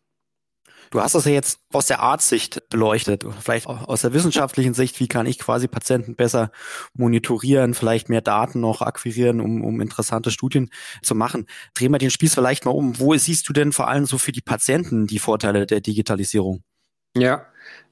Du 0.94 1.02
hast 1.02 1.16
das 1.16 1.24
ja 1.24 1.32
jetzt 1.32 1.58
aus 1.72 1.86
der 1.86 1.98
Arztsicht 1.98 2.62
beleuchtet, 2.70 3.26
vielleicht 3.40 3.66
auch 3.66 3.88
aus 3.88 4.02
der 4.02 4.12
wissenschaftlichen 4.12 4.74
Sicht, 4.74 5.00
wie 5.00 5.08
kann 5.08 5.26
ich 5.26 5.40
quasi 5.40 5.66
Patienten 5.66 6.14
besser 6.14 6.52
monitorieren, 6.92 7.74
vielleicht 7.74 8.08
mehr 8.08 8.20
Daten 8.20 8.60
noch 8.60 8.80
akquirieren, 8.80 9.40
um, 9.40 9.64
um 9.64 9.80
interessante 9.80 10.30
Studien 10.30 10.70
zu 11.02 11.16
machen. 11.16 11.46
Drehen 11.74 11.90
wir 11.90 11.98
den 11.98 12.12
Spieß 12.12 12.34
vielleicht 12.34 12.64
mal 12.64 12.70
um. 12.70 13.00
Wo 13.00 13.12
siehst 13.16 13.48
du 13.48 13.52
denn 13.52 13.72
vor 13.72 13.88
allem 13.88 14.06
so 14.06 14.18
für 14.18 14.30
die 14.30 14.40
Patienten 14.40 15.08
die 15.08 15.18
Vorteile 15.18 15.66
der 15.66 15.80
Digitalisierung? 15.80 16.62
Ja, 17.16 17.44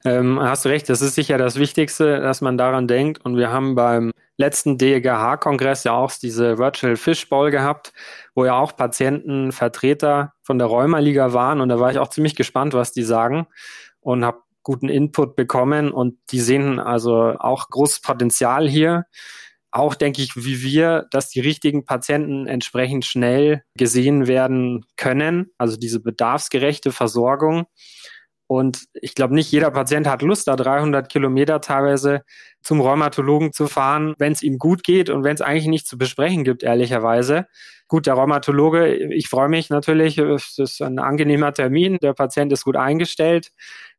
ähm, 0.05 0.39
hast 0.39 0.63
du 0.63 0.69
recht, 0.69 0.87
das 0.87 1.01
ist 1.01 1.15
sicher 1.15 1.37
das 1.37 1.57
Wichtigste, 1.57 2.21
dass 2.21 2.39
man 2.39 2.57
daran 2.57 2.87
denkt. 2.87 3.25
Und 3.25 3.35
wir 3.35 3.51
haben 3.51 3.75
beim 3.75 4.13
letzten 4.37 4.77
DGH-Kongress 4.77 5.83
ja 5.83 5.93
auch 5.93 6.11
diese 6.11 6.57
Virtual 6.57 6.95
Fishbowl 6.95 7.51
gehabt, 7.51 7.93
wo 8.35 8.45
ja 8.45 8.57
auch 8.57 8.75
Patienten, 8.75 9.51
Vertreter 9.51 10.33
von 10.41 10.57
der 10.57 10.67
Rheumaliga 10.67 11.33
waren. 11.33 11.61
Und 11.61 11.69
da 11.69 11.79
war 11.79 11.91
ich 11.91 11.99
auch 11.99 12.09
ziemlich 12.09 12.35
gespannt, 12.35 12.73
was 12.73 12.91
die 12.91 13.03
sagen 13.03 13.47
und 13.99 14.25
habe 14.25 14.41
guten 14.63 14.89
Input 14.89 15.35
bekommen. 15.35 15.91
Und 15.91 16.17
die 16.31 16.39
sehen 16.39 16.79
also 16.79 17.35
auch 17.39 17.69
großes 17.69 18.01
Potenzial 18.01 18.67
hier. 18.67 19.05
Auch 19.71 19.95
denke 19.95 20.21
ich, 20.21 20.35
wie 20.35 20.61
wir, 20.61 21.07
dass 21.11 21.29
die 21.29 21.39
richtigen 21.39 21.85
Patienten 21.85 22.47
entsprechend 22.47 23.05
schnell 23.05 23.63
gesehen 23.75 24.27
werden 24.27 24.85
können. 24.97 25.51
Also 25.57 25.77
diese 25.77 25.99
bedarfsgerechte 25.99 26.91
Versorgung. 26.91 27.65
Und 28.53 28.85
ich 28.93 29.15
glaube, 29.15 29.33
nicht 29.33 29.51
jeder 29.51 29.71
Patient 29.71 30.05
hat 30.05 30.21
Lust, 30.21 30.47
da 30.47 30.55
300 30.55 31.09
Kilometer 31.09 31.59
teilweise 31.59 32.21
zum 32.61 32.81
Rheumatologen 32.81 33.51
zu 33.51 33.65
fahren, 33.65 34.13
wenn 34.19 34.31
es 34.31 34.43
ihm 34.43 34.59
gut 34.59 34.83
geht 34.83 35.09
und 35.09 35.23
wenn 35.23 35.33
es 35.33 35.41
eigentlich 35.41 35.65
nichts 35.65 35.89
zu 35.89 35.97
besprechen 35.97 36.43
gibt, 36.43 36.61
ehrlicherweise. 36.61 37.47
Gut, 37.87 38.05
der 38.05 38.13
Rheumatologe, 38.13 38.93
ich 39.11 39.27
freue 39.27 39.49
mich 39.49 39.71
natürlich, 39.71 40.19
es 40.19 40.59
ist 40.59 40.83
ein 40.83 40.99
angenehmer 40.99 41.51
Termin, 41.51 41.97
der 42.03 42.13
Patient 42.13 42.53
ist 42.53 42.63
gut 42.63 42.77
eingestellt. 42.77 43.49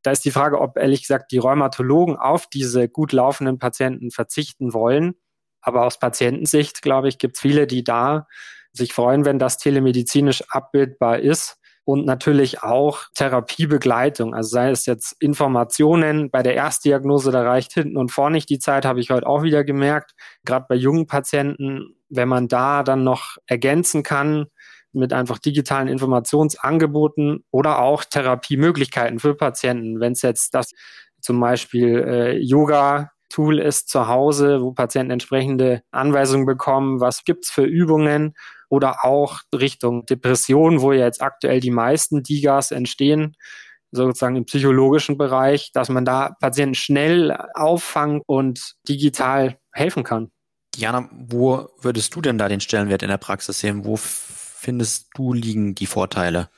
Da 0.03 0.13
ist 0.13 0.25
die 0.25 0.31
Frage, 0.31 0.61
ob 0.61 0.79
ehrlich 0.79 1.03
gesagt 1.03 1.33
die 1.33 1.39
Rheumatologen 1.39 2.17
auf 2.17 2.47
diese 2.47 2.89
gut 2.89 3.11
laufenden 3.11 3.59
Patienten 3.59 4.13
verzichten 4.13 4.73
wollen. 4.73 5.17
Aber 5.63 5.85
aus 5.85 5.99
Patientensicht, 5.99 6.81
glaube 6.81 7.09
ich, 7.09 7.19
gibt 7.19 7.39
es 7.39 7.41
viele, 7.41 7.67
die 7.67 7.83
da 7.83 8.29
sich 8.73 8.93
freuen, 8.93 9.25
wenn 9.25 9.41
das 9.41 9.59
telemedizinisch 9.59 10.45
abbildbar 10.49 11.19
ist 11.19 11.59
und 11.85 12.07
natürlich 12.07 12.63
auch 12.63 13.05
Therapiebegleitung. 13.15 14.35
Also 14.35 14.51
sei 14.51 14.71
es 14.71 14.87
jetzt 14.87 15.17
Informationen 15.21 16.31
bei 16.31 16.43
der 16.43 16.55
Erstdiagnose, 16.55 17.31
da 17.31 17.43
reicht 17.43 17.75
hinten 17.75 17.97
und 17.97 18.11
vorne 18.11 18.37
nicht 18.37 18.49
die 18.49 18.59
Zeit, 18.59 18.87
habe 18.87 19.01
ich 19.01 19.11
heute 19.11 19.27
auch 19.27 19.43
wieder 19.43 19.65
gemerkt. 19.65 20.13
Gerade 20.45 20.67
bei 20.69 20.75
jungen 20.75 21.07
Patienten, 21.07 21.97
wenn 22.09 22.29
man 22.29 22.49
da 22.49 22.83
dann 22.83 23.05
noch 23.05 23.37
ergänzen 23.47 24.03
kann 24.03 24.47
mit 24.93 25.13
einfach 25.13 25.39
digitalen 25.39 25.89
Informationsangeboten 25.89 27.45
oder 27.51 27.81
auch 27.81 28.05
Therapiemöglichkeiten 28.05 29.19
für 29.19 29.35
Patienten, 29.35 30.01
wenn 30.01 30.13
es 30.13 30.23
jetzt 30.23 30.55
das 30.55 30.71
zum 31.21 31.41
Beispiel 31.41 32.05
äh, 32.07 32.39
Yoga 32.39 33.11
Tool 33.31 33.59
ist 33.59 33.89
zu 33.89 34.07
Hause, 34.07 34.63
wo 34.63 34.73
Patienten 34.73 35.11
entsprechende 35.11 35.83
Anweisungen 35.91 36.47
bekommen, 36.47 37.01
was 37.01 37.25
gibt's 37.25 37.51
für 37.51 37.65
Übungen 37.65 38.35
oder 38.69 39.05
auch 39.05 39.41
Richtung 39.55 40.07
Depression, 40.07 40.81
wo 40.81 40.93
ja 40.93 41.05
jetzt 41.05 41.23
aktuell 41.23 41.61
die 41.61 41.71
meisten 41.71 42.23
DIGAs 42.23 42.71
entstehen, 42.71 43.37
sozusagen 43.93 44.37
im 44.37 44.45
psychologischen 44.45 45.17
Bereich, 45.17 45.71
dass 45.73 45.89
man 45.89 46.05
da 46.05 46.35
Patienten 46.41 46.75
schnell 46.75 47.37
auffangen 47.55 48.21
und 48.27 48.75
digital 48.89 49.59
helfen 49.73 50.05
kann. 50.05 50.31
Diana, 50.75 51.09
wo 51.13 51.69
würdest 51.81 52.15
du 52.15 52.21
denn 52.21 52.39
da 52.39 52.49
den 52.49 52.61
Stellenwert 52.61 53.03
in 53.03 53.09
der 53.09 53.19
Praxis 53.19 53.61
sehen? 53.61 53.85
Wo 53.85 53.97
findest 53.97 55.09
du 55.15 55.33
liegen 55.33 55.75
die 55.75 55.87
Vorteile? 55.87 56.49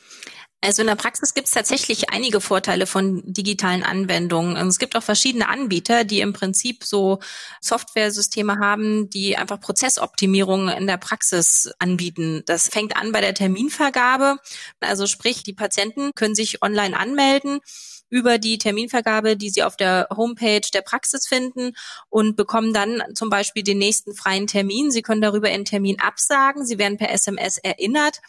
Also 0.63 0.83
in 0.83 0.89
der 0.89 0.97
Praxis 0.97 1.35
gibt 1.35 1.49
es 1.49 1.55
tatsächlich 1.55 2.11
einige 2.11 2.41
Vorteile 2.41 2.87
von 2.87 3.23
digitalen 3.25 3.83
Anwendungen. 3.83 4.57
Und 4.57 4.69
es 4.69 4.79
gibt 4.79 4.97
auch 4.97 5.03
verschiedene 5.03 5.49
Anbieter, 5.49 6.05
die 6.05 6.21
im 6.21 6.33
Prinzip 6.33 6.83
so 6.83 7.21
Softwaresysteme 7.61 8.59
haben, 8.59 9.11
die 9.11 9.37
einfach 9.37 9.61
Prozessoptimierungen 9.61 10.69
in 10.71 10.87
der 10.87 10.97
Praxis 10.97 11.71
anbieten. 11.79 12.43
Das 12.47 12.69
fängt 12.69 12.97
an 12.97 13.13
bei 13.13 13.21
der 13.21 13.35
Terminvergabe. 13.35 14.39
Also 14.81 15.07
sprich, 15.07 15.43
die 15.43 15.53
Patienten 15.53 16.11
können 16.15 16.35
sich 16.35 16.63
online 16.63 16.99
anmelden 16.99 17.61
über 18.09 18.39
die 18.39 18.59
Terminvergabe, 18.59 19.37
die 19.37 19.51
Sie 19.51 19.63
auf 19.63 19.77
der 19.77 20.09
Homepage 20.17 20.69
der 20.73 20.83
Praxis 20.83 21.27
finden 21.27 21.73
und 22.09 22.37
bekommen 22.37 22.73
dann 22.73 23.03
zum 23.15 23.31
Beispiel 23.31 23.63
den 23.63 23.79
nächsten 23.79 24.15
freien 24.15 24.47
Termin. 24.47 24.91
Sie 24.91 25.03
können 25.03 25.21
darüber 25.21 25.49
einen 25.49 25.65
Termin 25.65 26.01
absagen. 26.01 26.65
Sie 26.65 26.79
werden 26.79 26.99
per 26.99 27.11
SMS 27.11 27.59
erinnert 27.59 28.21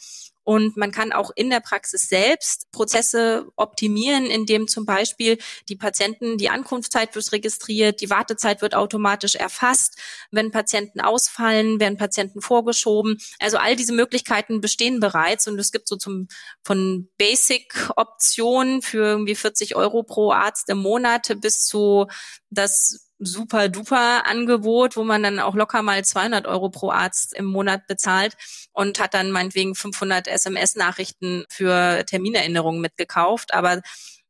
und 0.47 0.77
man 0.77 0.93
kann 0.93 1.11
auch 1.11 1.31
in 1.35 1.49
der 1.49 1.59
Praxis 1.59 2.07
selbst 2.07 2.71
Prozesse 2.71 3.47
optimieren, 3.57 4.27
indem 4.27 4.69
zum 4.69 4.85
Beispiel 4.85 5.39
die 5.67 5.75
Patienten, 5.75 6.37
die 6.37 6.49
Ankunftszeit 6.49 7.13
wird 7.15 7.33
registriert, 7.33 7.99
die 7.99 8.09
Wartezeit 8.09 8.61
wird 8.61 8.73
automatisch 8.73 9.35
erfasst. 9.35 9.97
Wenn 10.31 10.51
Patienten 10.51 11.01
ausfallen, 11.01 11.81
werden 11.81 11.97
Patienten 11.97 12.39
vorgeschoben. 12.39 13.17
Also 13.39 13.57
all 13.57 13.75
diese 13.75 13.91
Möglichkeiten 13.91 14.61
bestehen 14.61 15.01
bereits 15.01 15.49
und 15.49 15.59
es 15.59 15.73
gibt 15.73 15.89
so 15.89 15.97
zum, 15.97 16.29
von 16.63 17.09
Basic-Optionen 17.17 18.81
für 18.81 19.03
irgendwie 19.03 19.35
40 19.35 19.75
Euro 19.75 20.03
pro 20.03 20.31
Arzt 20.31 20.69
im 20.69 20.77
Monat 20.77 21.29
bis 21.41 21.65
zu 21.65 22.07
das 22.49 23.06
super 23.19 23.69
duper 23.69 24.25
Angebot, 24.25 24.95
wo 24.95 25.03
man 25.03 25.23
dann 25.23 25.39
auch 25.39 25.55
locker 25.55 25.81
mal 25.81 26.03
200 26.03 26.47
Euro 26.47 26.69
pro 26.69 26.91
Arzt 26.91 27.33
im 27.33 27.45
Monat 27.45 27.87
bezahlt 27.87 28.35
und 28.73 28.99
hat 28.99 29.13
dann 29.13 29.31
meinetwegen 29.31 29.75
500 29.75 30.27
SMS-Nachrichten 30.27 31.45
für 31.49 32.03
Terminerinnerungen 32.05 32.81
mitgekauft. 32.81 33.53
Aber 33.53 33.81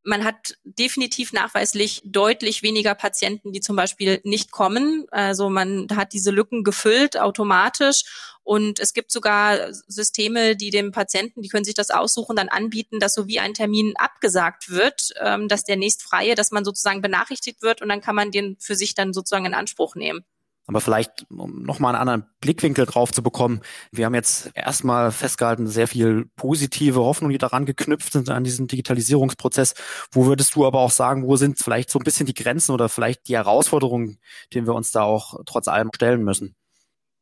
man 0.07 0.23
hat 0.23 0.57
definitiv 0.63 1.33
nachweislich 1.33 2.01
deutlich 2.05 2.63
weniger 2.63 2.95
Patienten, 2.95 3.51
die 3.51 3.59
zum 3.59 3.75
Beispiel 3.75 4.21
nicht 4.23 4.51
kommen. 4.51 5.05
Also 5.11 5.49
man 5.49 5.87
hat 5.93 6.13
diese 6.13 6.31
Lücken 6.31 6.63
gefüllt 6.63 7.19
automatisch 7.19 8.05
und 8.43 8.79
es 8.79 8.93
gibt 8.93 9.11
sogar 9.11 9.73
Systeme, 9.73 10.55
die 10.55 10.69
dem 10.69 10.93
Patienten, 10.93 11.41
die 11.41 11.49
können 11.49 11.65
sich 11.65 11.73
das 11.73 11.89
aussuchen, 11.89 12.37
dann 12.37 12.47
anbieten, 12.47 13.01
dass 13.01 13.15
so 13.15 13.27
wie 13.27 13.39
ein 13.39 13.53
Termin 13.53 13.95
abgesagt 13.97 14.69
wird, 14.69 15.13
ähm, 15.19 15.49
dass 15.49 15.65
der 15.65 15.75
nächstfreie, 15.75 16.35
dass 16.35 16.51
man 16.51 16.63
sozusagen 16.63 17.01
benachrichtigt 17.01 17.61
wird 17.61 17.81
und 17.81 17.89
dann 17.89 17.99
kann 17.99 18.15
man 18.15 18.31
den 18.31 18.55
für 18.61 18.75
sich 18.75 18.95
dann 18.95 19.11
sozusagen 19.11 19.45
in 19.45 19.53
Anspruch 19.53 19.95
nehmen. 19.95 20.23
Aber 20.67 20.81
vielleicht, 20.81 21.25
um 21.29 21.63
nochmal 21.63 21.95
einen 21.95 22.01
anderen 22.01 22.29
Blickwinkel 22.41 22.85
drauf 22.85 23.13
zu 23.13 23.23
bekommen, 23.23 23.61
wir 23.91 24.05
haben 24.05 24.15
jetzt 24.15 24.51
erstmal 24.53 25.11
festgehalten, 25.11 25.67
sehr 25.67 25.87
viel 25.87 26.25
positive 26.35 26.99
Hoffnung, 26.99 27.31
die 27.31 27.37
daran 27.37 27.65
geknüpft 27.65 28.11
sind 28.11 28.29
an 28.29 28.43
diesen 28.43 28.67
Digitalisierungsprozess. 28.67 29.75
Wo 30.11 30.25
würdest 30.25 30.55
du 30.55 30.65
aber 30.65 30.79
auch 30.79 30.91
sagen, 30.91 31.25
wo 31.25 31.37
sind 31.37 31.57
vielleicht 31.57 31.89
so 31.89 31.99
ein 31.99 32.03
bisschen 32.03 32.25
die 32.25 32.33
Grenzen 32.33 32.73
oder 32.73 32.89
vielleicht 32.89 33.29
die 33.29 33.37
Herausforderungen, 33.37 34.19
denen 34.53 34.67
wir 34.67 34.75
uns 34.75 34.91
da 34.91 35.03
auch 35.03 35.39
trotz 35.45 35.69
allem 35.69 35.89
stellen 35.95 36.23
müssen? 36.23 36.55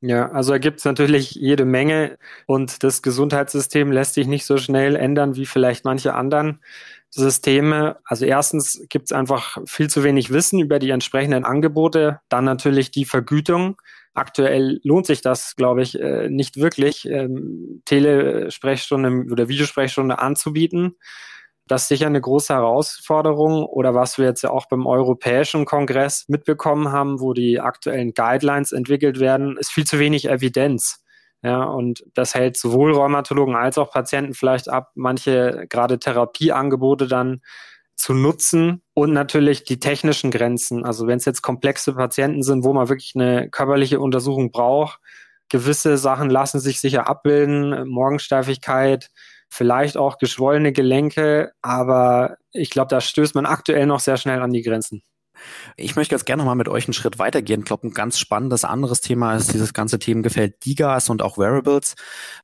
Ja, 0.02 0.30
also 0.32 0.52
da 0.52 0.58
gibt 0.60 0.80
es 0.80 0.86
natürlich 0.86 1.32
jede 1.32 1.66
Menge 1.66 2.18
und 2.46 2.84
das 2.84 3.02
Gesundheitssystem 3.02 3.92
lässt 3.92 4.14
sich 4.16 4.28
nicht 4.28 4.46
so 4.46 4.58
schnell 4.58 4.96
ändern 4.96 5.36
wie 5.36 5.46
vielleicht 5.46 5.86
manche 5.86 6.14
anderen 6.14 6.60
Systeme. 7.16 7.98
Also 8.04 8.26
erstens 8.26 8.86
gibt 8.90 9.06
es 9.06 9.12
einfach 9.12 9.58
viel 9.66 9.90
zu 9.90 10.04
wenig 10.04 10.32
Wissen 10.32 10.60
über 10.60 10.80
die 10.80 10.90
entsprechenden 10.90 11.46
Angebote. 11.46 12.20
Dann 12.30 12.46
natürlich 12.46 12.92
die 12.92 13.06
Vergütung. 13.06 13.82
Aktuell 14.14 14.80
lohnt 14.84 15.06
sich 15.06 15.22
das, 15.22 15.56
glaube 15.56 15.82
ich, 15.82 16.00
äh, 16.00 16.30
nicht 16.30 16.58
wirklich, 16.58 17.06
ähm, 17.10 17.82
Telesprechstunde 17.86 19.32
oder 19.32 19.48
Videosprechstunde 19.48 20.20
anzubieten. 20.20 20.96
Das 21.68 21.84
ist 21.84 21.88
sicher 21.88 22.06
eine 22.08 22.22
große 22.22 22.54
Herausforderung 22.54 23.66
oder 23.66 23.96
was 23.96 24.18
wir 24.18 24.26
jetzt 24.26 24.44
ja 24.44 24.52
auch 24.52 24.68
beim 24.68 24.86
Europäischen 24.86 25.66
Kongress 25.66 26.26
mitbekommen 26.28 26.92
haben, 26.92 27.20
wo 27.20 27.34
die 27.34 27.60
aktuellen 27.60 28.14
Guidelines 28.14 28.72
entwickelt 28.72 29.20
werden, 29.20 29.58
ist 29.58 29.72
viel 29.72 29.86
zu 29.86 30.00
wenig 30.00 30.30
Evidenz. 30.30 31.04
Ja, 31.46 31.64
und 31.64 32.04
das 32.16 32.34
hält 32.34 32.58
sowohl 32.58 32.92
Rheumatologen 32.92 33.56
als 33.56 33.78
auch 33.78 33.92
Patienten 33.92 34.34
vielleicht 34.34 34.68
ab, 34.68 34.90
manche 34.96 35.68
gerade 35.70 36.00
Therapieangebote 36.00 37.08
dann 37.08 37.42
zu 37.96 38.16
nutzen 38.16 38.82
und 38.96 39.14
natürlich 39.14 39.64
die 39.64 39.80
technischen 39.80 40.32
Grenzen. 40.32 40.84
Also 40.84 41.06
wenn 41.06 41.18
es 41.18 41.26
jetzt 41.26 41.44
komplexe 41.44 41.94
Patienten 41.94 42.42
sind, 42.42 42.64
wo 42.64 42.74
man 42.74 42.90
wirklich 42.90 43.14
eine 43.14 43.48
körperliche 43.52 44.00
Untersuchung 44.00 44.52
braucht, 44.52 45.00
gewisse 45.48 46.00
Sachen 46.00 46.32
lassen 46.32 46.60
sich 46.60 46.80
sicher 46.80 47.08
abbilden, 47.08 47.88
Morgensteifigkeit, 47.90 49.12
vielleicht 49.48 49.98
auch 49.98 50.18
geschwollene 50.18 50.74
Gelenke, 50.74 51.52
aber 51.62 52.38
ich 52.54 52.72
glaube, 52.72 52.88
da 52.90 53.02
stößt 53.02 53.36
man 53.36 53.46
aktuell 53.46 53.86
noch 53.86 54.00
sehr 54.00 54.18
schnell 54.18 54.42
an 54.42 54.52
die 54.52 54.64
Grenzen. 54.64 55.04
Ich 55.78 55.96
möchte 55.96 56.16
jetzt 56.16 56.26
gerne 56.26 56.42
noch 56.42 56.48
mal 56.48 56.56
mit 56.56 56.68
euch 56.68 56.88
einen 56.88 56.94
Schritt 56.94 57.20
weitergehen. 57.20 57.62
Ich 57.62 57.66
glaube, 57.66 57.88
ein 57.88 57.94
ganz 57.94 58.20
spannendes 58.20 58.66
anderes 58.66 59.02
Thema 59.02 59.36
ist 59.36 59.54
dieses 59.54 59.74
ganze 59.74 60.00
Themengefeld 60.00 60.66
Digas 60.66 61.10
und 61.10 61.22
auch 61.22 61.38
Wearables, 61.38 61.96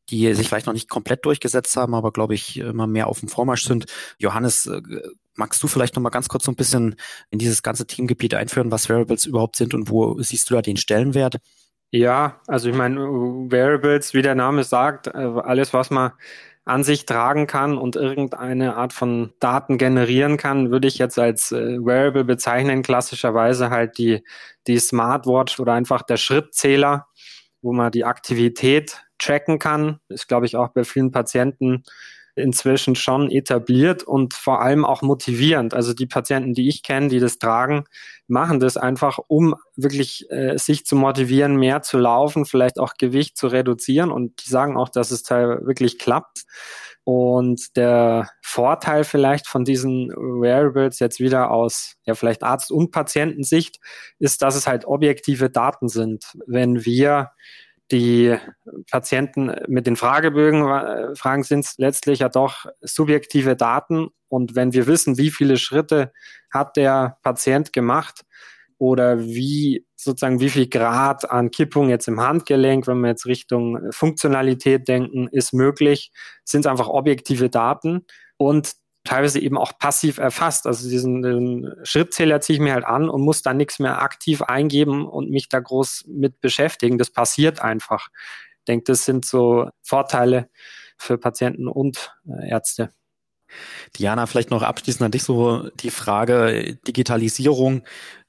die 0.10 0.34
sich 0.34 0.48
vielleicht 0.48 0.68
noch 0.68 0.74
nicht 0.74 0.90
komplett 0.90 1.26
durchgesetzt 1.26 1.76
haben, 1.78 1.96
aber 1.96 2.12
glaube 2.12 2.34
ich 2.34 2.58
immer 2.58 2.88
mehr 2.88 3.08
auf 3.08 3.20
dem 3.20 3.30
Vormarsch 3.30 3.64
sind. 3.64 3.86
Johannes, 4.18 4.66
äh, 4.66 4.82
magst 5.36 5.62
du 5.64 5.68
vielleicht 5.68 5.96
noch 5.96 6.02
mal 6.02 6.10
ganz 6.10 6.28
kurz 6.30 6.46
so 6.46 6.52
ein 6.52 6.56
bisschen 6.56 6.96
in 7.30 7.40
dieses 7.40 7.64
ganze 7.64 7.88
Themengebiet 7.88 8.34
einführen, 8.34 8.72
was 8.72 8.90
Wearables 8.90 9.26
überhaupt 9.26 9.56
sind 9.56 9.74
und 9.74 9.90
wo 9.90 10.22
siehst 10.22 10.50
du 10.50 10.56
da 10.56 10.62
den 10.62 10.78
Stellenwert? 10.78 11.38
Ja, 11.94 12.40
also 12.48 12.70
ich 12.70 12.76
meine, 12.76 13.00
Wearables, 13.00 14.14
wie 14.14 14.22
der 14.22 14.36
Name 14.36 14.64
sagt, 14.64 15.08
äh, 15.08 15.12
alles, 15.12 15.74
was 15.74 15.90
man 15.90 16.14
an 16.66 16.84
sich 16.84 17.06
tragen 17.06 17.48
kann 17.48 17.78
und 17.78 17.96
irgendeine 17.96 18.76
Art 18.76 18.94
von 18.94 19.34
Daten 19.40 19.78
generieren 19.78 20.38
kann, 20.38 20.70
würde 20.70 20.88
ich 20.88 20.98
jetzt 20.98 21.18
als 21.18 21.52
äh, 21.52 21.78
Wearable 21.80 22.24
bezeichnen, 22.24 22.84
klassischerweise 22.84 23.70
halt 23.70 23.98
die, 23.98 24.24
die 24.68 24.78
Smartwatch 24.78 25.60
oder 25.60 25.74
einfach 25.74 26.04
der 26.04 26.18
Schrittzähler, 26.18 27.08
wo 27.62 27.74
man 27.74 27.92
die 27.92 28.06
Aktivität 28.06 29.04
tracken 29.18 29.60
kann. 29.60 30.00
Ist, 30.08 30.28
glaube 30.28 30.46
ich, 30.46 30.56
auch 30.56 30.70
bei 30.70 30.84
vielen 30.84 31.12
Patienten 31.12 31.84
inzwischen 32.42 32.96
schon 32.96 33.30
etabliert 33.30 34.04
und 34.04 34.34
vor 34.34 34.62
allem 34.62 34.84
auch 34.84 35.02
motivierend. 35.02 35.74
Also 35.74 35.94
die 35.94 36.08
Patienten, 36.08 36.54
die 36.54 36.68
ich 36.68 36.84
kenne, 36.84 37.08
die 37.08 37.20
das 37.20 37.40
tragen, 37.40 37.86
machen 38.28 38.60
das 38.60 38.78
einfach, 38.78 39.20
um 39.28 39.56
wirklich 39.76 40.30
äh, 40.30 40.58
sich 40.58 40.86
zu 40.86 40.96
motivieren, 40.96 41.56
mehr 41.56 41.82
zu 41.82 41.98
laufen, 41.98 42.46
vielleicht 42.46 42.80
auch 42.80 42.94
Gewicht 42.98 43.38
zu 43.38 43.48
reduzieren. 43.48 44.12
Und 44.12 44.44
die 44.44 44.50
sagen 44.50 44.78
auch, 44.78 44.90
dass 44.90 45.12
es 45.12 45.24
da 45.24 45.66
wirklich 45.66 46.00
klappt. 46.00 46.44
Und 47.04 47.76
der 47.78 48.30
Vorteil 48.42 49.04
vielleicht 49.04 49.48
von 49.48 49.66
diesen 49.66 50.10
Wearables 50.10 51.00
jetzt 51.00 51.20
wieder 51.20 51.52
aus, 51.52 51.96
ja, 52.06 52.14
vielleicht 52.14 52.44
Arzt- 52.44 52.72
und 52.72 52.92
Patientensicht 52.92 53.80
ist, 54.20 54.42
dass 54.42 54.56
es 54.56 54.68
halt 54.68 54.86
objektive 54.86 55.50
Daten 55.50 55.88
sind. 55.90 56.26
Wenn 56.46 56.86
wir 56.86 57.32
die 57.92 58.38
Patienten 58.90 59.54
mit 59.68 59.86
den 59.86 59.96
Fragebögen, 59.96 60.68
äh, 60.68 61.16
Fragen 61.16 61.44
sind 61.44 61.68
letztlich 61.78 62.20
ja 62.20 62.30
doch 62.30 62.66
subjektive 62.82 63.56
Daten. 63.56 64.10
Und 64.30 64.56
wenn 64.56 64.74
wir 64.74 64.88
wissen, 64.88 65.18
wie 65.18 65.30
viele 65.30 65.58
Schritte 65.58 66.12
hat 66.52 66.78
der 66.78 67.18
Patient 67.22 67.74
gemacht 67.74 68.22
oder 68.78 69.20
wie 69.20 69.86
sozusagen 69.96 70.40
wie 70.40 70.50
viel 70.50 70.68
Grad 70.68 71.30
an 71.30 71.52
Kippung 71.52 71.90
jetzt 71.90 72.08
im 72.08 72.20
Handgelenk, 72.20 72.88
wenn 72.88 73.02
wir 73.02 73.10
jetzt 73.10 73.26
Richtung 73.26 73.92
Funktionalität 73.92 74.88
denken, 74.88 75.28
ist 75.28 75.54
möglich, 75.54 76.12
sind 76.44 76.62
es 76.62 76.66
einfach 76.66 76.88
objektive 76.88 77.50
Daten. 77.50 78.06
Und 78.38 78.74
teilweise 79.04 79.40
eben 79.40 79.58
auch 79.58 79.78
passiv 79.78 80.18
erfasst. 80.18 80.68
Also 80.68 80.90
diesen 80.90 81.74
Schrittzähler 81.84 82.42
ziehe 82.42 82.56
ich 82.56 82.62
mir 82.62 82.74
halt 82.74 82.86
an 82.86 83.10
und 83.10 83.22
muss 83.22 83.42
dann 83.42 83.58
nichts 83.58 83.80
mehr 83.80 84.02
aktiv 84.02 84.42
eingeben 84.42 85.08
und 85.08 85.30
mich 85.30 85.50
da 85.50 85.60
groß 85.60 86.06
mit 86.08 86.40
beschäftigen. 86.40 86.98
Das 86.98 87.10
passiert 87.10 87.62
einfach. 87.62 88.10
Ich 88.60 88.66
denke, 88.66 88.84
das 88.86 89.06
sind 89.06 89.26
so 89.26 89.70
Vorteile 89.82 90.50
für 90.98 91.18
Patienten 91.18 91.68
und 91.68 92.16
äh, 92.28 92.50
Ärzte. 92.50 92.92
Diana, 93.98 94.26
vielleicht 94.26 94.52
noch 94.52 94.62
abschließend 94.62 95.04
an 95.04 95.12
dich 95.12 95.24
so 95.24 95.70
die 95.82 95.92
Frage 95.92 96.78
Digitalisierung 96.88 97.84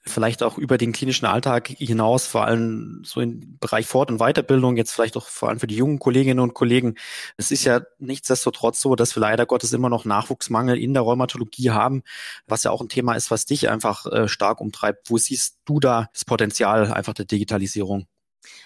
vielleicht 0.05 0.43
auch 0.43 0.59
über 0.59 0.79
den 0.79 0.93
klinischen 0.93 1.27
Alltag 1.27 1.69
hinaus, 1.69 2.27
vor 2.27 2.45
allem 2.45 3.03
so 3.05 3.21
im 3.21 3.59
Bereich 3.61 3.87
Fort- 3.87 4.11
und 4.11 4.19
Weiterbildung, 4.19 4.77
jetzt 4.77 4.93
vielleicht 4.93 5.17
auch 5.17 5.29
vor 5.29 5.49
allem 5.49 5.61
für 5.61 5.67
die 5.67 5.77
jungen 5.77 5.99
Kolleginnen 5.99 6.41
und 6.41 6.55
Kollegen. 6.55 6.97
Es 7.37 7.51
ist 7.51 7.65
ja 7.65 7.83
nichtsdestotrotz 7.99 8.81
so, 8.81 8.97
dass 8.97 9.15
wir 9.17 9.21
leider 9.21 9.47
Gottes 9.47 9.73
immer 9.73 9.89
noch 9.89 10.05
Nachwuchsmangel 10.05 10.77
in 10.79 10.95
der 10.95 11.03
Rheumatologie 11.03 11.71
haben, 11.71 12.03
was 12.47 12.65
ja 12.65 12.73
auch 12.73 12.81
ein 12.81 12.89
Thema 12.89 13.15
ist, 13.15 13.31
was 13.31 13.47
dich 13.47 13.69
einfach 13.69 14.07
äh, 14.07 14.29
stark 14.29 14.61
umtreibt. 14.61 15.09
Wo 15.09 15.19
siehst 15.19 15.59
du 15.65 15.79
da 15.79 16.09
das 16.13 16.25
Potenzial 16.25 16.93
einfach 16.93 17.15
der 17.15 17.27
Digitalisierung? 17.27 18.07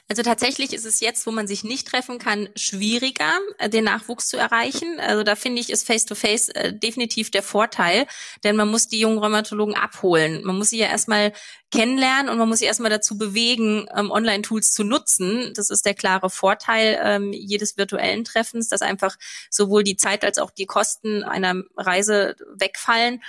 Also 0.09 0.23
tatsächlich 0.23 0.73
ist 0.73 0.85
es 0.85 1.00
jetzt, 1.00 1.26
wo 1.26 1.30
man 1.30 1.49
sich 1.49 1.64
nicht 1.64 1.88
treffen 1.88 2.18
kann, 2.18 2.49
schwieriger, 2.54 3.33
äh, 3.59 3.68
den 3.68 3.85
Nachwuchs 3.85 4.28
zu 4.28 4.37
erreichen. 4.37 5.00
Also 5.00 5.23
da 5.23 5.35
finde 5.37 5.61
ich, 5.61 5.71
ist 5.71 5.87
Face-to-Face 5.87 6.50
-face, 6.50 6.54
äh, 6.54 6.78
definitiv 6.78 7.30
der 7.30 7.42
Vorteil, 7.42 8.06
denn 8.45 8.56
man 8.56 8.68
muss 8.68 8.88
die 8.88 9.00
jungen 9.00 9.18
Rheumatologen 9.18 9.75
abholen. 9.75 10.45
Man 10.45 10.56
muss 10.56 10.71
sie 10.71 10.78
ja 10.78 10.87
erstmal 10.87 11.33
kennenlernen 11.73 12.28
und 12.28 12.38
man 12.38 12.49
muss 12.49 12.61
sie 12.61 12.64
erstmal 12.66 12.90
dazu 12.90 13.18
bewegen, 13.18 13.87
ähm, 13.97 14.11
Online-Tools 14.11 14.73
zu 14.73 14.85
nutzen. 14.85 15.52
Das 15.54 15.71
ist 15.71 15.85
der 15.85 15.95
klare 15.95 16.30
Vorteil 16.30 16.99
ähm, 17.02 17.33
jedes 17.33 17.76
virtuellen 17.76 18.25
Treffens, 18.25 18.68
dass 18.68 18.83
einfach 18.83 19.16
sowohl 19.50 19.83
die 19.83 19.97
Zeit 19.97 20.25
als 20.25 20.38
auch 20.38 20.50
die 20.50 20.66
Kosten 20.66 21.25
einer 21.25 21.62
Reise 21.76 22.37
wegfallen. 22.54 23.23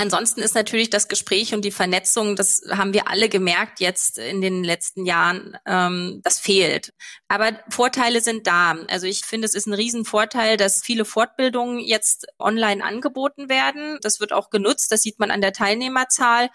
Ansonsten 0.00 0.42
ist 0.42 0.54
natürlich 0.54 0.90
das 0.90 1.08
Gespräch 1.08 1.54
und 1.54 1.64
die 1.64 1.72
Vernetzung, 1.72 2.36
das 2.36 2.62
haben 2.70 2.94
wir 2.94 3.08
alle 3.08 3.28
gemerkt 3.28 3.80
jetzt 3.80 4.16
in 4.16 4.40
den 4.40 4.62
letzten 4.62 5.04
Jahren, 5.04 5.58
ähm, 5.66 6.20
das 6.22 6.38
fehlt. 6.38 6.92
Aber 7.26 7.58
Vorteile 7.68 8.20
sind 8.20 8.46
da. 8.46 8.76
Also 8.88 9.08
ich 9.08 9.24
finde, 9.24 9.46
es 9.46 9.54
ist 9.54 9.66
ein 9.66 9.74
Riesenvorteil, 9.74 10.56
dass 10.56 10.84
viele 10.84 11.04
Fortbildungen 11.04 11.80
jetzt 11.80 12.28
online 12.38 12.84
angeboten 12.84 13.48
werden. 13.48 13.98
Das 14.00 14.20
wird 14.20 14.32
auch 14.32 14.50
genutzt, 14.50 14.92
das 14.92 15.02
sieht 15.02 15.18
man 15.18 15.32
an 15.32 15.40
der 15.40 15.52
Teilnehmerzahl. 15.52 16.48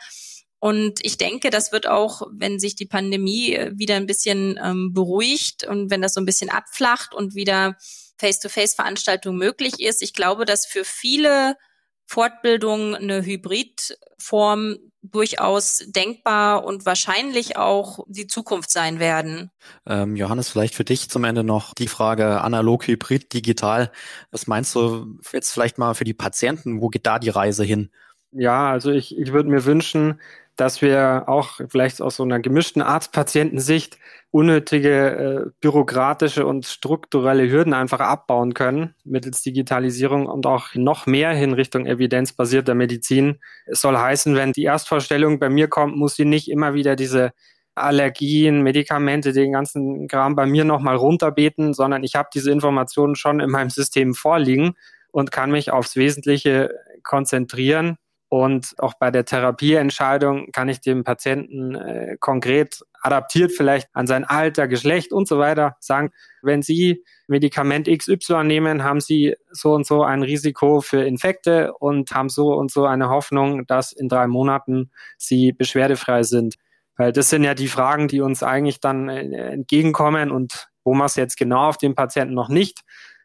Und 0.60 1.06
ich 1.06 1.18
denke, 1.18 1.50
das 1.50 1.74
wird 1.74 1.86
auch, 1.86 2.22
wenn 2.32 2.62
sich 2.62 2.76
die 2.76 2.86
Pandemie 2.86 3.60
wieder 3.74 3.98
ein 3.98 4.08
bisschen 4.08 4.58
ähm, 4.64 4.94
beruhigt 4.94 5.68
und 5.68 5.92
wenn 5.92 6.02
das 6.02 6.14
so 6.14 6.22
ein 6.22 6.26
bisschen 6.26 6.50
abflacht 6.50 7.14
und 7.14 7.36
wieder 7.36 7.76
Face-to-Face-Veranstaltung 8.20 9.36
möglich 9.36 9.82
ist, 9.82 10.02
ich 10.02 10.14
glaube, 10.14 10.46
dass 10.46 10.66
für 10.66 10.86
viele 10.86 11.58
Fortbildung 12.06 12.96
eine 12.96 13.24
Hybridform 13.24 14.78
durchaus 15.04 15.84
denkbar 15.88 16.64
und 16.64 16.86
wahrscheinlich 16.86 17.58
auch 17.58 18.00
die 18.08 18.28
Zukunft 18.28 18.72
sein 18.72 19.00
werden. 19.00 19.52
Ähm, 19.86 20.16
Johannes, 20.16 20.50
vielleicht 20.50 20.76
für 20.76 20.86
dich 20.86 21.10
zum 21.10 21.26
Ende 21.26 21.44
noch 21.44 21.74
die 21.74 21.90
Frage 21.90 22.42
analog, 22.42 22.88
hybrid, 22.88 23.34
digital. 23.34 23.92
Was 24.32 24.48
meinst 24.48 24.74
du 24.76 25.18
jetzt 25.34 25.52
vielleicht 25.52 25.78
mal 25.78 25.94
für 25.94 26.06
die 26.06 26.14
Patienten? 26.14 26.82
Wo 26.82 26.88
geht 26.88 27.06
da 27.06 27.20
die 27.20 27.30
Reise 27.30 27.66
hin? 27.66 27.90
Ja, 28.32 28.72
also 28.72 28.92
ich, 28.92 29.18
ich 29.18 29.34
würde 29.34 29.50
mir 29.50 29.66
wünschen, 29.66 30.20
dass 30.56 30.82
wir 30.82 31.26
auch 31.28 31.60
vielleicht 31.68 32.02
aus 32.02 32.16
so 32.16 32.24
einer 32.24 32.40
gemischten 32.40 32.82
Arzt-Patientensicht 32.82 33.98
unnötige 34.34 35.46
äh, 35.46 35.52
bürokratische 35.62 36.48
und 36.48 36.66
strukturelle 36.66 37.52
Hürden 37.52 37.76
einfach 37.76 38.00
abbauen 38.00 38.56
können 38.56 38.96
mittels 39.04 39.44
Digitalisierung 39.44 40.26
und 40.26 40.48
auch 40.48 40.74
noch 40.74 41.06
mehr 41.06 41.34
hin 41.34 41.54
Richtung 41.54 41.86
evidenzbasierter 41.86 42.74
Medizin. 42.74 43.40
Es 43.68 43.82
soll 43.82 43.96
heißen, 43.96 44.36
wenn 44.36 44.52
die 44.52 44.64
Erstvorstellung 44.64 45.38
bei 45.38 45.50
mir 45.50 45.68
kommt, 45.68 45.96
muss 45.96 46.16
sie 46.16 46.26
nicht 46.26 46.50
immer 46.50 46.74
wieder 46.74 46.96
diese 46.96 47.32
Allergien, 47.76 48.64
Medikamente, 48.64 49.34
den 49.34 49.52
ganzen 49.52 50.08
Kram 50.08 50.36
bei 50.36 50.48
mir 50.48 50.66
nochmal 50.66 50.96
runterbeten, 50.96 51.76
sondern 51.76 52.04
ich 52.04 52.16
habe 52.16 52.30
diese 52.34 52.52
Informationen 52.52 53.16
schon 53.16 53.40
in 53.40 53.52
meinem 53.52 53.70
System 53.70 54.16
vorliegen 54.16 54.74
und 55.12 55.32
kann 55.32 55.52
mich 55.52 55.70
aufs 55.70 55.96
Wesentliche 55.96 56.72
konzentrieren 57.04 57.98
und 58.34 58.74
auch 58.80 58.96
bei 58.96 59.12
der 59.12 59.26
Therapieentscheidung 59.26 60.52
kann 60.52 60.68
ich 60.68 60.82
dem 60.82 61.04
Patienten 61.04 61.76
äh, 61.76 62.18
konkret 62.20 62.84
adaptiert 63.04 63.52
vielleicht 63.52 63.90
an 63.94 64.08
sein 64.08 64.24
Alter, 64.24 64.68
Geschlecht 64.68 65.12
und 65.12 65.28
so 65.28 65.38
weiter 65.38 65.76
sagen, 65.80 66.12
wenn 66.42 66.62
Sie 66.62 67.04
Medikament 67.28 67.88
XY 67.88 68.46
nehmen, 68.46 68.84
haben 68.84 69.02
Sie 69.02 69.36
so 69.52 69.74
und 69.74 69.86
so 69.86 70.04
ein 70.04 70.24
Risiko 70.24 70.82
für 70.82 71.04
Infekte 71.04 71.74
und 71.74 72.12
haben 72.12 72.30
so 72.30 72.54
und 72.54 72.72
so 72.72 72.86
eine 72.86 73.10
Hoffnung, 73.10 73.66
dass 73.68 73.92
in 73.92 74.10
drei 74.10 74.28
Monaten 74.28 74.92
Sie 75.18 75.52
beschwerdefrei 75.52 76.24
sind. 76.24 76.56
Weil 76.96 77.12
das 77.12 77.30
sind 77.30 77.44
ja 77.44 77.54
die 77.54 77.68
Fragen, 77.68 78.08
die 78.08 78.22
uns 78.22 78.44
eigentlich 78.44 78.80
dann 78.80 79.10
äh, 79.10 79.52
entgegenkommen 79.52 80.32
und 80.32 80.70
wo 80.84 80.94
man 80.94 81.08
es 81.08 81.16
jetzt 81.16 81.38
genau 81.38 81.68
auf 81.70 81.78
den 81.78 81.96
Patienten 81.96 82.34
noch 82.34 82.50
nicht 82.50 82.82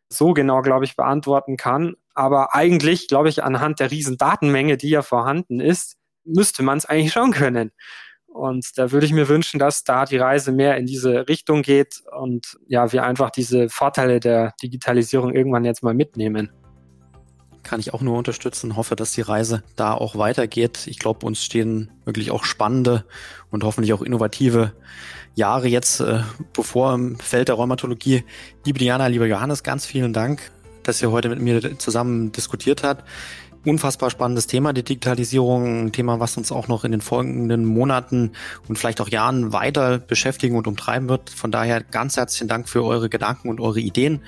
so 0.08 0.32
genau, 0.32 0.62
glaube 0.62 0.84
ich, 0.84 0.96
beantworten 0.96 1.56
kann. 1.56 1.94
Aber 2.14 2.54
eigentlich, 2.54 3.08
glaube 3.08 3.28
ich, 3.28 3.44
anhand 3.44 3.78
der 3.78 3.90
riesen 3.90 4.16
Datenmenge, 4.16 4.76
die 4.76 4.88
ja 4.88 5.02
vorhanden 5.02 5.60
ist, 5.60 5.96
müsste 6.24 6.62
man 6.62 6.78
es 6.78 6.86
eigentlich 6.86 7.12
schon 7.12 7.32
können. 7.32 7.72
Und 8.38 8.78
da 8.78 8.92
würde 8.92 9.04
ich 9.04 9.12
mir 9.12 9.28
wünschen, 9.28 9.58
dass 9.58 9.82
da 9.82 10.04
die 10.04 10.16
Reise 10.16 10.52
mehr 10.52 10.76
in 10.76 10.86
diese 10.86 11.28
Richtung 11.28 11.62
geht 11.62 12.02
und 12.16 12.56
ja, 12.68 12.92
wir 12.92 13.02
einfach 13.02 13.30
diese 13.30 13.68
Vorteile 13.68 14.20
der 14.20 14.54
Digitalisierung 14.62 15.34
irgendwann 15.34 15.64
jetzt 15.64 15.82
mal 15.82 15.92
mitnehmen. 15.92 16.50
Kann 17.64 17.80
ich 17.80 17.92
auch 17.92 18.00
nur 18.00 18.16
unterstützen. 18.16 18.76
Hoffe, 18.76 18.94
dass 18.94 19.10
die 19.10 19.22
Reise 19.22 19.64
da 19.74 19.92
auch 19.92 20.16
weitergeht. 20.16 20.86
Ich 20.86 21.00
glaube, 21.00 21.26
uns 21.26 21.42
stehen 21.42 21.90
wirklich 22.04 22.30
auch 22.30 22.44
spannende 22.44 23.04
und 23.50 23.64
hoffentlich 23.64 23.92
auch 23.92 24.02
innovative 24.02 24.72
Jahre 25.34 25.66
jetzt 25.66 26.00
äh, 26.00 26.20
bevor 26.52 26.94
im 26.94 27.18
Feld 27.18 27.48
der 27.48 27.56
Rheumatologie. 27.56 28.24
Liebe 28.64 28.78
Diana, 28.78 29.08
lieber 29.08 29.26
Johannes, 29.26 29.64
ganz 29.64 29.84
vielen 29.84 30.12
Dank 30.12 30.50
dass 30.88 31.02
ihr 31.02 31.10
heute 31.10 31.28
mit 31.28 31.40
mir 31.40 31.78
zusammen 31.78 32.32
diskutiert 32.32 32.82
habt. 32.82 33.04
Unfassbar 33.64 34.10
spannendes 34.10 34.46
Thema, 34.46 34.72
die 34.72 34.84
Digitalisierung, 34.84 35.86
ein 35.86 35.92
Thema, 35.92 36.20
was 36.20 36.36
uns 36.36 36.52
auch 36.52 36.68
noch 36.68 36.84
in 36.84 36.92
den 36.92 37.00
folgenden 37.00 37.64
Monaten 37.64 38.32
und 38.68 38.78
vielleicht 38.78 39.00
auch 39.00 39.08
Jahren 39.08 39.52
weiter 39.52 39.98
beschäftigen 39.98 40.56
und 40.56 40.66
umtreiben 40.66 41.08
wird. 41.08 41.30
Von 41.30 41.50
daher 41.50 41.82
ganz 41.82 42.16
herzlichen 42.16 42.48
Dank 42.48 42.68
für 42.68 42.84
eure 42.84 43.08
Gedanken 43.08 43.48
und 43.48 43.60
eure 43.60 43.80
Ideen. 43.80 44.20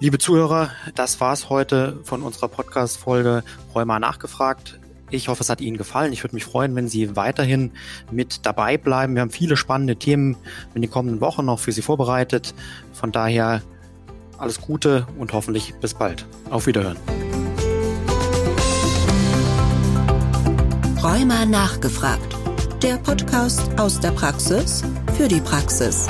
Liebe 0.00 0.18
Zuhörer, 0.18 0.70
das 0.94 1.20
war's 1.20 1.48
heute 1.48 2.00
von 2.04 2.22
unserer 2.22 2.48
Podcast-Folge 2.48 3.42
Rheuma 3.74 3.98
nachgefragt. 3.98 4.78
Ich 5.10 5.28
hoffe, 5.28 5.42
es 5.42 5.50
hat 5.50 5.60
Ihnen 5.60 5.76
gefallen. 5.76 6.12
Ich 6.12 6.24
würde 6.24 6.34
mich 6.34 6.44
freuen, 6.44 6.74
wenn 6.74 6.88
Sie 6.88 7.16
weiterhin 7.16 7.70
mit 8.10 8.44
dabei 8.44 8.78
bleiben. 8.78 9.14
Wir 9.14 9.22
haben 9.22 9.30
viele 9.30 9.56
spannende 9.56 9.96
Themen 9.96 10.36
in 10.74 10.82
den 10.82 10.90
kommenden 10.90 11.20
Wochen 11.20 11.44
noch 11.44 11.58
für 11.58 11.72
Sie 11.72 11.82
vorbereitet. 11.82 12.54
Von 12.92 13.12
daher 13.12 13.62
alles 14.38 14.60
Gute 14.60 15.06
und 15.18 15.32
hoffentlich 15.32 15.74
bis 15.80 15.94
bald. 15.94 16.26
Auf 16.50 16.66
Wiederhören. 16.66 17.21
Rheuma 21.12 21.44
nachgefragt. 21.44 22.34
Der 22.82 22.96
Podcast 22.96 23.60
aus 23.78 24.00
der 24.00 24.12
Praxis 24.12 24.82
für 25.14 25.28
die 25.28 25.42
Praxis. 25.42 26.06